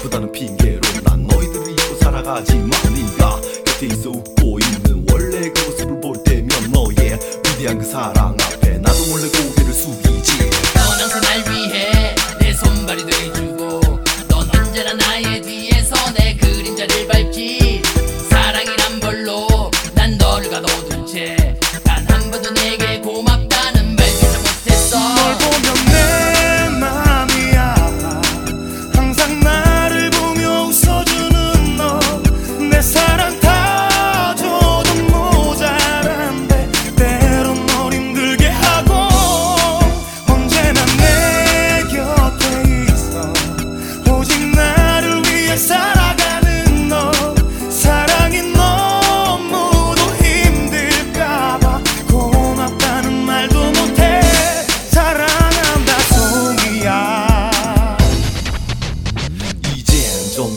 바쁘다는 0.00 0.32
핑계로 0.32 0.80
난 1.04 1.26
너희들을 1.26 1.72
잊고 1.72 1.94
살아가지만 1.96 2.70
네가? 2.70 3.40
곁에 3.64 3.86
있어 3.86 4.10
웃고 4.10 4.58
있는 4.58 5.04
원래 5.10 5.50
그 5.50 5.64
모습을 5.64 6.00
볼 6.00 6.22
때면 6.24 6.48
너의 6.72 7.18
위대한 7.44 7.78
그 7.78 7.84
사랑 7.84 8.36
앞에 8.40 8.78
나도 8.78 9.06
몰래 9.10 9.28
고 9.28 9.59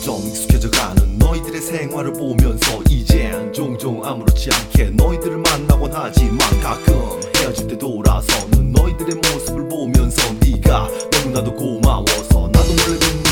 점점 0.04 0.28
익숙해져가는 0.28 1.18
너희들의 1.18 1.62
생활을 1.62 2.12
보면서 2.12 2.84
이젠 2.90 3.54
종종 3.54 4.04
아무렇지 4.04 4.50
않게 4.52 4.90
너희들을 4.90 5.38
만나곤 5.38 5.92
하지만 5.94 6.38
가끔 6.62 6.94
헤어질 7.38 7.68
때 7.68 7.78
돌아서는 7.78 8.74
너희들의 8.74 9.16
모습을 9.16 9.70
보면서 9.70 10.22
네가 10.42 10.90
너무나도 11.10 11.56
고마워서 11.56 12.50
나도 12.52 12.74
몰래 12.86 13.23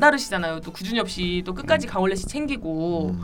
남다르시잖아요. 0.00 0.60
또 0.60 0.72
구준엽 0.72 1.08
씨 1.10 1.42
또 1.44 1.54
끝까지 1.54 1.86
강원래 1.86 2.14
씨 2.16 2.26
챙기고 2.26 3.10
음. 3.14 3.20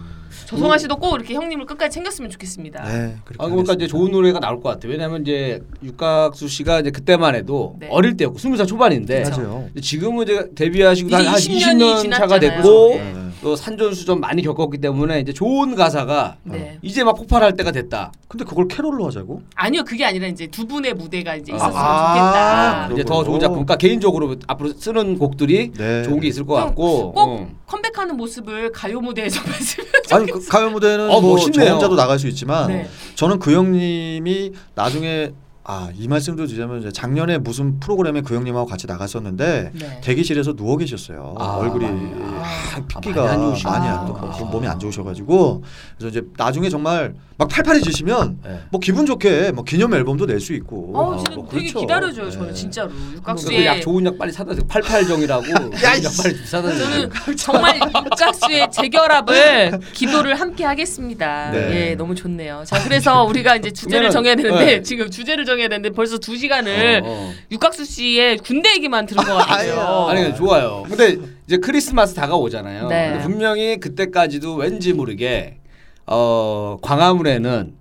조성아 0.46 0.78
씨도 0.78 0.96
꼭 0.96 1.16
이렇게 1.16 1.34
형님을 1.34 1.66
끝까지 1.66 1.94
챙겼으면 1.94 2.30
좋겠습니다. 2.30 2.84
네 2.84 3.16
그렇게 3.24 3.42
아 3.42 3.48
그러니까 3.48 3.72
이제 3.72 3.86
좋은 3.86 4.10
노래가 4.12 4.38
나올 4.38 4.60
것 4.60 4.68
같아요. 4.68 4.92
왜냐면 4.92 5.22
이제 5.22 5.62
육각수 5.82 6.46
씨가 6.48 6.80
이제 6.80 6.90
그때만 6.90 7.34
해도 7.34 7.76
네. 7.80 7.88
어릴 7.90 8.16
때였고 8.16 8.38
스무 8.38 8.56
살 8.56 8.66
초반인데 8.66 9.28
맞아요. 9.30 9.68
지금은 9.80 10.24
이제 10.24 10.48
데뷔하시고 10.54 11.08
이제 11.08 11.16
한 11.16 11.24
20 11.36 11.52
20년 11.52 11.76
년이 11.76 12.10
차가 12.10 12.38
지났잖아요. 12.38 12.40
됐고 12.40 12.88
네. 12.96 13.14
또 13.42 13.54
산전수 13.54 14.06
전 14.06 14.20
많이 14.20 14.42
겪었기 14.42 14.78
때문에 14.78 15.20
이제 15.20 15.32
좋은 15.32 15.74
가사가 15.74 16.36
네. 16.44 16.78
이제 16.82 17.04
막 17.04 17.14
폭발할 17.14 17.54
때가 17.56 17.70
됐다. 17.70 18.12
근데 18.28 18.44
그걸 18.44 18.66
캐롤로 18.68 19.06
하자고? 19.06 19.42
아니요 19.54 19.84
그게 19.84 20.04
아니라 20.04 20.26
이제 20.26 20.46
두 20.46 20.66
분의 20.66 20.94
무대가 20.94 21.36
이제 21.36 21.52
아, 21.52 21.56
있었으면 21.56 21.76
아, 21.82 22.88
좋겠다. 22.88 22.94
이제 22.94 23.04
더 23.04 23.24
좋은 23.24 23.40
작품. 23.40 23.54
그러니까 23.56 23.76
개인적으로 23.76 24.36
앞으로 24.46 24.72
쓰는 24.72 25.18
곡들이 25.18 25.72
네. 25.72 26.02
좋은 26.02 26.20
게 26.20 26.28
있을 26.28 26.44
것 26.46 26.54
같고. 26.54 27.12
꼭 27.12 27.18
어. 27.18 27.48
컴백하는 27.66 28.16
모습을 28.16 28.70
가요 28.72 29.00
무대에서 29.00 29.40
봤으면 29.44 29.88
아니 30.12 30.30
그 30.30 30.46
가요 30.46 30.70
무대는 30.70 31.10
어, 31.10 31.20
뭐 31.20 31.32
멋있네요. 31.32 31.66
저 31.66 31.72
혼자도 31.74 31.96
나갈 31.96 32.18
수 32.18 32.28
있지만 32.28 32.68
네. 32.68 32.88
저는 33.16 33.38
그 33.38 33.52
형님이 33.52 34.52
나중에 34.74 35.32
아 35.68 35.90
이 35.98 36.06
말씀도 36.06 36.46
드리자면 36.46 36.92
작년에 36.92 37.38
무슨 37.38 37.80
프로그램에 37.80 38.20
그 38.20 38.34
형님하고 38.36 38.66
같이 38.66 38.86
나갔었는데 38.86 39.70
네. 39.74 40.00
대기실에서 40.02 40.52
누워 40.54 40.76
계셨어요. 40.76 41.34
아, 41.38 41.56
얼굴이 41.56 41.84
많이. 41.84 42.10
아, 42.22 42.44
아, 42.76 42.86
핏기가 42.86 43.24
많이 43.24 43.42
안 43.44 43.50
많이. 43.64 43.88
안 43.88 44.06
좋고 44.06 44.44
몸이 44.46 44.66
안 44.68 44.78
좋으셔가지고 44.78 45.64
그래서 45.98 46.08
이제 46.10 46.26
나중에 46.36 46.68
정말 46.68 47.14
막 47.38 47.48
팔팔해지시면 47.48 48.38
네. 48.44 48.60
뭐 48.70 48.80
기분 48.80 49.06
좋게 49.06 49.52
뭐 49.52 49.64
기념 49.64 49.92
앨범도 49.94 50.26
낼 50.26 50.40
수 50.40 50.52
있고. 50.54 50.92
어, 50.94 51.14
아, 51.14 51.16
진짜 51.16 51.34
뭐 51.34 51.48
되게 51.50 51.62
그렇죠. 51.62 51.80
기다려줘요 51.80 52.24
네. 52.26 52.30
저는 52.30 52.54
진짜로 52.54 52.88
그약 52.90 53.14
육각수의 53.16 53.80
좋은 53.80 54.06
약 54.06 54.18
빨리 54.18 54.30
사다 54.32 54.54
주세요. 54.54 54.68
88정이라고 54.68 55.44
좋은 55.56 55.72
약 56.04 56.12
빨리 56.22 56.36
사다 56.46 56.70
주세요. 56.72 57.08
저는 57.10 57.36
정말 57.36 57.80
육각수의 57.80 58.70
재결합을 58.70 59.80
기도를 59.92 60.38
함께 60.40 60.64
하겠습니다. 60.64 61.50
네. 61.50 61.90
예, 61.90 61.94
너무 61.96 62.14
좋네요. 62.14 62.62
자, 62.66 62.82
그래서 62.84 63.24
우리가 63.24 63.56
이제 63.56 63.72
주제를 63.72 64.10
정해야 64.10 64.36
되는데 64.36 64.64
네. 64.64 64.82
지금 64.82 65.10
주제를 65.10 65.44
정 65.44 65.55
해야 65.58 65.68
되는데 65.68 65.90
벌써 65.90 66.18
두 66.18 66.36
시간을 66.36 67.02
어, 67.04 67.08
어. 67.08 67.32
육각수 67.50 67.84
씨의 67.84 68.38
군대 68.38 68.72
얘기만 68.74 69.06
들은 69.06 69.22
것 69.24 69.34
같아요. 69.34 70.06
아니 70.08 70.34
좋아요. 70.34 70.84
근데 70.88 71.18
이제 71.46 71.56
크리스마스 71.58 72.14
다가오잖아요. 72.14 72.88
네. 72.88 73.10
근데 73.10 73.22
분명히 73.24 73.78
그때까지도 73.78 74.54
왠지 74.56 74.92
모르게 74.92 75.58
어 76.06 76.76
광화문에는 76.82 77.74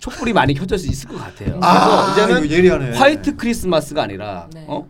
촛불이 0.00 0.32
많이 0.32 0.54
켜져 0.54 0.76
있을 0.76 1.08
것 1.08 1.16
같아요. 1.18 1.58
아, 1.62 2.12
그래서 2.14 2.32
이제는 2.44 2.50
예리하네. 2.50 2.96
화이트 2.96 3.36
크리스마스가 3.36 4.02
아니라 4.02 4.48
네. 4.52 4.64
어 4.68 4.86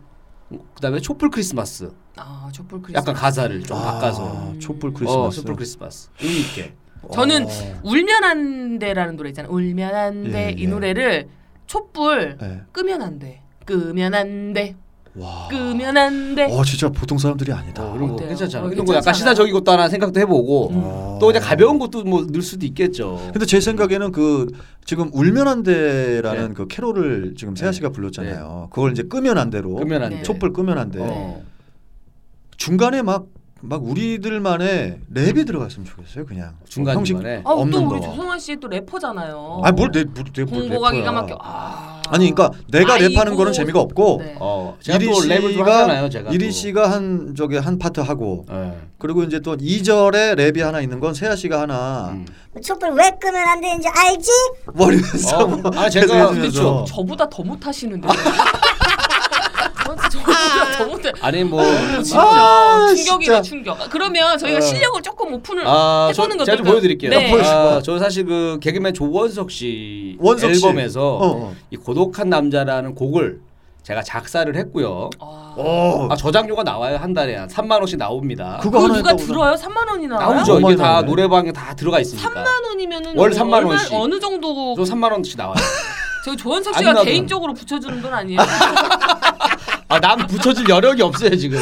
그다음에 0.74 1.00
촛불 1.00 1.30
크리스마스. 1.30 1.90
아 2.16 2.48
촛불 2.52 2.82
크리스마스. 2.82 3.00
약간 3.02 3.14
가사를 3.14 3.62
좀 3.62 3.78
바꿔서. 3.78 4.26
아, 4.26 4.52
촛불 4.58 4.90
어, 4.90 4.92
크리스마스. 4.92 5.36
촛불 5.36 5.56
크리스마스. 5.56 6.08
의미 6.20 6.40
있게. 6.40 6.74
저는 7.12 7.46
어. 7.46 7.80
울면 7.84 8.24
안 8.24 8.78
돼라는 8.78 9.16
노래 9.16 9.30
있잖아요. 9.30 9.52
울면 9.52 9.94
안 9.94 10.30
돼. 10.30 10.48
예, 10.48 10.60
이 10.60 10.64
예. 10.64 10.66
노래를 10.68 11.28
촛불 11.72 12.36
예. 12.42 12.60
끄면 12.70 13.00
안 13.00 13.18
돼. 13.18 13.40
끄면 13.64 14.12
안 14.12 14.52
돼. 14.52 14.76
와. 15.14 15.48
끄면 15.48 15.96
안 15.96 16.34
돼. 16.34 16.44
어 16.50 16.62
진짜 16.64 16.90
보통 16.90 17.16
사람들이 17.16 17.50
아니다. 17.50 17.82
어, 17.82 17.96
이런 17.96 18.08
거 18.08 18.14
어때요? 18.14 18.28
괜찮잖아. 18.28 18.66
어, 18.66 18.70
이런 18.70 18.84
거 18.84 18.92
약간 18.92 19.04
괜찮잖아요. 19.04 19.14
시사적인 19.14 19.54
것도 19.54 19.72
하나 19.72 19.88
생각도 19.88 20.20
해보고 20.20 20.68
어. 20.70 21.18
또 21.18 21.28
그냥 21.28 21.42
가벼운 21.42 21.78
것도 21.78 22.04
뭐 22.04 22.26
넣을 22.30 22.42
수도 22.42 22.66
있겠죠. 22.66 23.18
근데 23.32 23.46
제 23.46 23.58
생각에는 23.58 24.12
그 24.12 24.48
지금 24.84 25.08
울면 25.14 25.48
안 25.48 25.62
돼라는 25.62 26.48
네. 26.48 26.54
그 26.54 26.66
캐롤을 26.66 27.36
지금 27.38 27.56
세아 27.56 27.70
네. 27.70 27.76
씨가 27.76 27.88
불렀잖아요. 27.88 28.68
그걸 28.70 28.92
이제 28.92 29.04
끄면 29.04 29.38
안 29.38 29.48
돼로 29.48 29.76
끄면 29.76 30.02
안 30.02 30.10
네. 30.10 30.16
돼. 30.18 30.22
촛불 30.24 30.52
끄면 30.52 30.76
안 30.76 30.90
돼. 30.90 30.98
어. 31.00 31.42
중간에 32.58 33.00
막 33.00 33.28
막 33.64 33.84
우리들만의 33.84 34.98
랩이 35.14 35.46
들어갔으면 35.46 35.86
좋겠어요. 35.86 36.26
그냥 36.26 36.54
중간 36.68 36.96
형식 36.96 37.14
중간에. 37.14 37.42
아, 37.44 37.50
없는 37.52 37.70
또 37.80 37.88
우리 37.88 38.00
거. 38.00 38.06
조성환 38.06 38.38
씨 38.40 38.56
또 38.56 38.66
래퍼잖아요. 38.68 39.60
아뭘내 39.64 40.04
뭘, 40.04 40.24
내, 40.34 40.44
뭘 40.44 40.60
공보가 40.60 40.90
래퍼야. 40.90 41.00
기가 41.00 41.12
막혀. 41.12 41.38
아. 41.40 42.02
아니 42.08 42.30
그러니까 42.32 42.50
내가 42.70 42.94
아이고. 42.94 43.06
랩하는 43.14 43.36
거는 43.36 43.52
재미가 43.52 43.78
없고 43.80 44.20
네. 44.22 44.36
어, 44.40 44.76
제가 44.80 44.98
이리 44.98 45.06
또 45.06 45.12
랩을 45.12 45.54
좀 45.54 45.62
하잖아요. 45.62 46.08
제가 46.10 46.30
이리 46.30 46.46
또. 46.46 46.50
씨가 46.50 46.90
한 46.90 47.34
저기 47.36 47.56
한 47.56 47.78
파트 47.78 48.00
하고 48.00 48.44
예. 48.50 48.72
그리고 48.98 49.22
이제 49.22 49.38
또 49.40 49.56
2절에 49.56 50.34
랩이 50.36 50.60
하나 50.60 50.80
있는 50.80 50.98
건 51.00 51.14
세아 51.14 51.36
씨가 51.36 51.60
하나 51.62 52.10
음. 52.10 52.26
촛불 52.62 52.90
왜 52.90 53.10
끄면 53.20 53.36
안 53.48 53.60
되는지 53.60 53.88
알지? 53.88 54.30
머리에서 54.74 55.38
어. 55.38 55.46
뭐 55.46 55.70
아, 55.76 55.88
제가 55.88 56.06
계속 56.06 56.14
해주면서. 56.32 56.62
그렇죠. 56.62 56.84
저보다 56.88 57.28
더 57.30 57.42
못하시는데. 57.44 58.08
저보다 61.12 61.20
더 61.20 61.20
못해. 61.20 61.20
아니 61.22 61.44
뭐 61.44 61.62
진짜 62.02 62.20
아, 62.20 62.94
충격이다 62.94 63.42
진짜. 63.42 63.42
충격. 63.42 63.90
그러면 63.90 64.38
저희가 64.38 64.58
어. 64.58 64.60
실력을 64.60 65.02
조금 65.02 65.34
오픈을 65.34 65.64
아, 65.66 66.10
저, 66.14 66.22
해보는 66.22 66.38
거 66.38 66.44
제가 66.44 66.56
좀 66.56 66.66
어떨까요? 66.66 66.72
보여드릴게요. 66.74 67.10
네. 67.10 67.42
아, 67.42 67.80
저 67.84 67.98
사실 67.98 68.24
그 68.24 68.58
개그맨 68.60 68.94
조원석 68.94 69.50
씨 69.50 70.16
원석 70.20 70.54
씨. 70.54 70.64
앨범에서 70.66 71.16
어, 71.16 71.26
어. 71.48 71.54
이 71.70 71.76
고독한 71.76 72.28
남자라는 72.28 72.94
곡을 72.94 73.40
제가 73.82 74.00
작사를 74.02 74.54
했고요. 74.54 75.10
아, 75.18 75.54
어. 75.56 76.08
아, 76.10 76.14
저작료가 76.14 76.62
나와요 76.62 76.96
한 76.98 77.12
달에 77.12 77.34
한 77.36 77.48
3만 77.48 77.72
원씩 77.78 77.98
나옵니다. 77.98 78.60
그거 78.62 78.78
하나 78.78 78.94
누가 78.94 79.10
했다고 79.10 79.26
들어요? 79.26 79.54
3만 79.56 79.88
원이나 79.88 80.18
나와요? 80.18 80.36
나오죠. 80.36 80.60
이게 80.60 80.76
다. 80.76 81.02
노래방에 81.02 81.50
다 81.52 81.74
들어가 81.74 81.98
있으니까. 81.98 82.30
3만 82.30 82.64
원이면은 82.68 83.18
월뭐 83.18 83.36
3만 83.36 83.52
얼마- 83.54 83.68
원씩. 83.70 83.92
어느 83.92 84.20
정도 84.20 84.74
저 84.76 84.82
3만 84.82 85.10
원씩 85.10 85.36
나와요. 85.36 85.54
저희 86.24 86.36
조원석 86.36 86.76
안 86.76 86.78
씨가. 86.84 87.02
개인적으로 87.02 87.52
붙여주는 87.52 88.00
돈 88.00 88.14
아니에요? 88.14 88.38
아, 89.92 90.00
남 90.00 90.26
붙여줄 90.26 90.68
여력이 90.68 91.02
없어요 91.02 91.36
지금. 91.36 91.58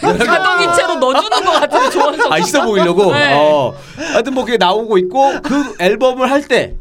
자동이체로 0.00 0.94
넣어주는 0.96 1.44
것 1.44 1.50
같은데 1.52 1.90
조원석. 1.90 2.32
아 2.32 2.38
있어 2.38 2.64
보이려고. 2.64 3.12
네. 3.12 3.34
어. 3.34 3.74
하여튼 4.12 4.34
뭐 4.34 4.44
그게 4.44 4.56
나오고 4.56 4.98
있고 4.98 5.32
그 5.42 5.74
앨범을 5.80 6.30
할 6.30 6.42
때 6.42 6.74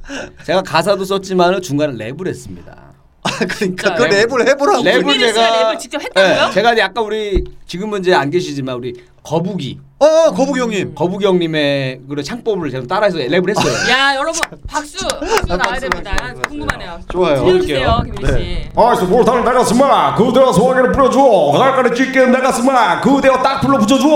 제가 0.46 0.62
가사도 0.64 1.06
썼지만 1.06 1.62
중간에 1.62 1.94
랩을 1.94 2.28
했습니다. 2.28 2.76
아, 3.24 3.30
그러니까? 3.46 3.96
그 3.96 4.06
랩을 4.06 4.48
해보라고. 4.50 4.84
랩을 4.84 5.00
김민희 5.00 5.20
씨가 5.28 5.34
제가 5.34 5.72
랩을 5.74 5.80
직접 5.80 6.02
했다고요? 6.02 6.46
네, 6.48 6.52
제가 6.52 6.78
약간 6.78 7.04
우리 7.04 7.44
지금은 7.68 8.00
이제 8.00 8.14
안 8.14 8.30
계시지만 8.30 8.76
우리 8.76 8.94
거북이 9.24 9.80
어, 10.00 10.06
어 10.06 10.32
거북이 10.32 10.60
형님. 10.60 10.96
거북이 10.96 11.26
형님의 11.26 12.02
그 12.10 12.24
창법을 12.24 12.72
제가 12.72 12.88
따라해서 12.88 13.20
랩을 13.20 13.50
했어요. 13.50 13.74
야 13.92 14.16
여러분 14.16 14.42
박수 14.68 14.98
박수 15.08 15.46
나와야 15.46 15.64
박수, 15.64 15.82
됩니다. 15.82 16.16
박수, 16.20 16.34
박수. 16.36 16.50
궁금하네요. 16.50 17.00
좋아요. 17.12 17.46
들려주세요 17.46 18.02
김민 18.06 18.26
씨. 18.26 18.34
네. 18.34 18.72
아이스 18.76 19.06
볼타를 19.08 19.44
나갔으마 19.44 20.16
그대와 20.16 20.52
소화기를 20.54 20.92
뿌려줘 20.92 21.20
날까지 21.60 21.96
찢게 21.96 22.26
나갔으마 22.26 23.00
그대와 23.02 23.44
딱 23.44 23.62
불러 23.62 23.78
붙여줘 23.78 24.08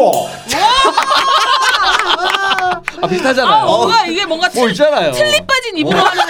아 3.01 3.07
비슷하잖아요. 3.07 3.53
아 3.53 3.65
뭔가 3.65 4.05
이게 4.07 4.25
뭔가 4.25 4.49
뭐 4.55 4.63
틀, 4.65 4.71
있잖아요. 4.71 5.11
틀리 5.11 5.37
빠진 5.45 5.77
입으로 5.77 5.99
하는 5.99 6.23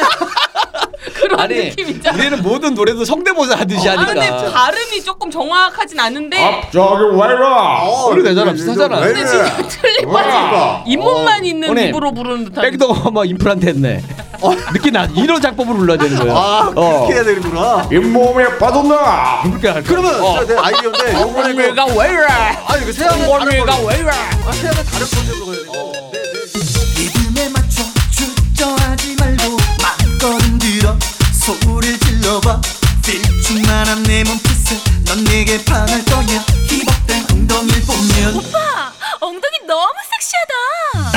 그런 1.15 1.39
아니 1.39 1.55
느낌 1.69 1.87
있잖아. 1.89 2.17
우리는 2.17 2.41
모든 2.43 2.73
노래도 2.73 3.05
성대모사 3.05 3.55
하듯이 3.55 3.89
아 3.89 4.05
근데 4.05 4.19
하니까. 4.27 4.51
발음이 4.51 5.01
조금 5.01 5.31
정확하진 5.31 5.97
않은데 5.97 6.37
앞저기 6.43 7.03
왜라 7.17 7.83
우리 8.09 8.21
되잖아 8.21 8.51
비슷하잖아. 8.51 8.99
왜 8.99 9.13
근데 9.13 9.25
진짜 9.25 9.57
틀리 9.67 10.05
빠진 10.05 10.91
잇몸만 10.91 11.45
있는 11.45 11.69
형님, 11.69 11.87
입으로 11.87 12.11
부르는 12.13 12.45
듯한 12.45 12.63
백도가 12.69 13.11
막 13.11 13.27
임플란트 13.29 13.65
했네. 13.65 14.03
느낌 14.73 14.91
나 14.93 15.05
이런 15.15 15.41
작법을 15.41 15.75
불러야 15.75 15.97
되는 15.97 16.19
거야. 16.19 16.33
아, 16.35 16.71
어. 16.75 17.07
그렇게 17.07 17.13
해야 17.13 17.23
되는구나. 17.23 17.87
잇몸에 17.91 18.57
빠졌나 18.57 19.41
그렇게 19.43 19.69
할 19.69 19.83
거야. 19.83 20.01
그러면 20.01 20.21
어. 20.21 20.37
아이디어인데 20.37 21.13
그 21.13 21.37
원래가 21.37 21.85
왜 21.85 22.09
이래 22.11 22.25
아니 22.67 22.85
그 22.85 23.29
원래가 23.29 23.71
걸로 23.77 23.87
왜 23.87 23.95
이래 23.99 24.09
아 24.09 24.51
세아는 24.51 24.83
다른 24.83 25.07
컨셉으로 25.07 25.45
가야. 25.45 26.04
소리를 31.45 31.99
질러봐. 31.99 32.59
들쭉만한 33.03 34.01
내 34.03 34.23
몸짓에 34.23 34.81
넌 35.05 35.23
내게 35.25 35.63
반할 35.63 36.03
거야 36.05 36.43
희벅된 36.67 37.27
엉덩이를 37.31 37.81
보면 37.83 38.35
오빠 38.35 38.91
엉덩이 39.19 39.59
너무 39.67 39.93
섹시하다 40.09 41.14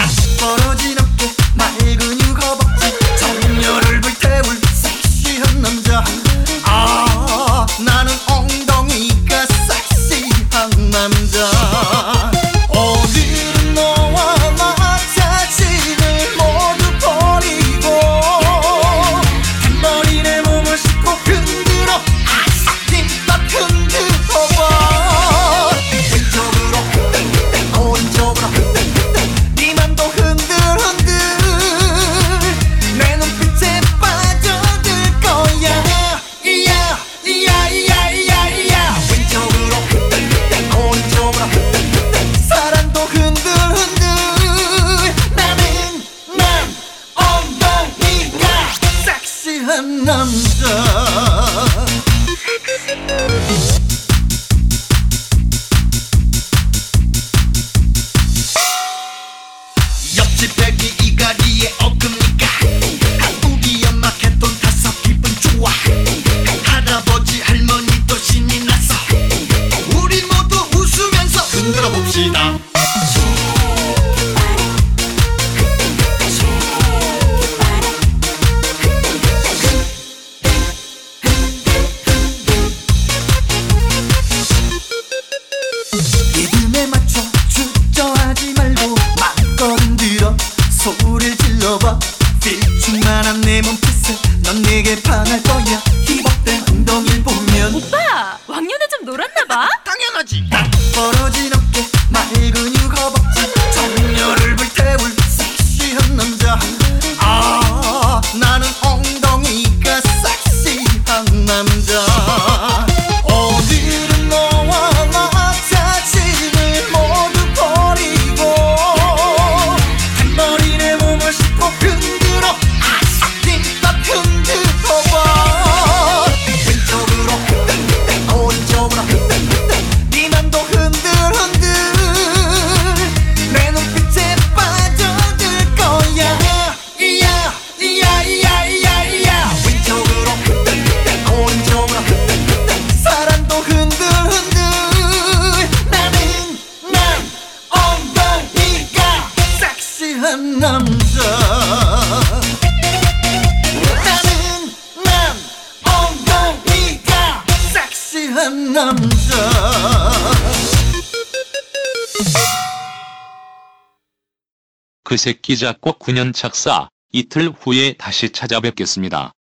새끼 165.18 165.56
작곡 165.58 165.98
9년 165.98 166.32
착사 166.34 166.88
이틀 167.12 167.50
후에 167.50 167.94
다시 167.98 168.30
찾아뵙겠습니다. 168.30 169.32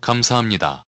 감사합니다. 0.00 0.84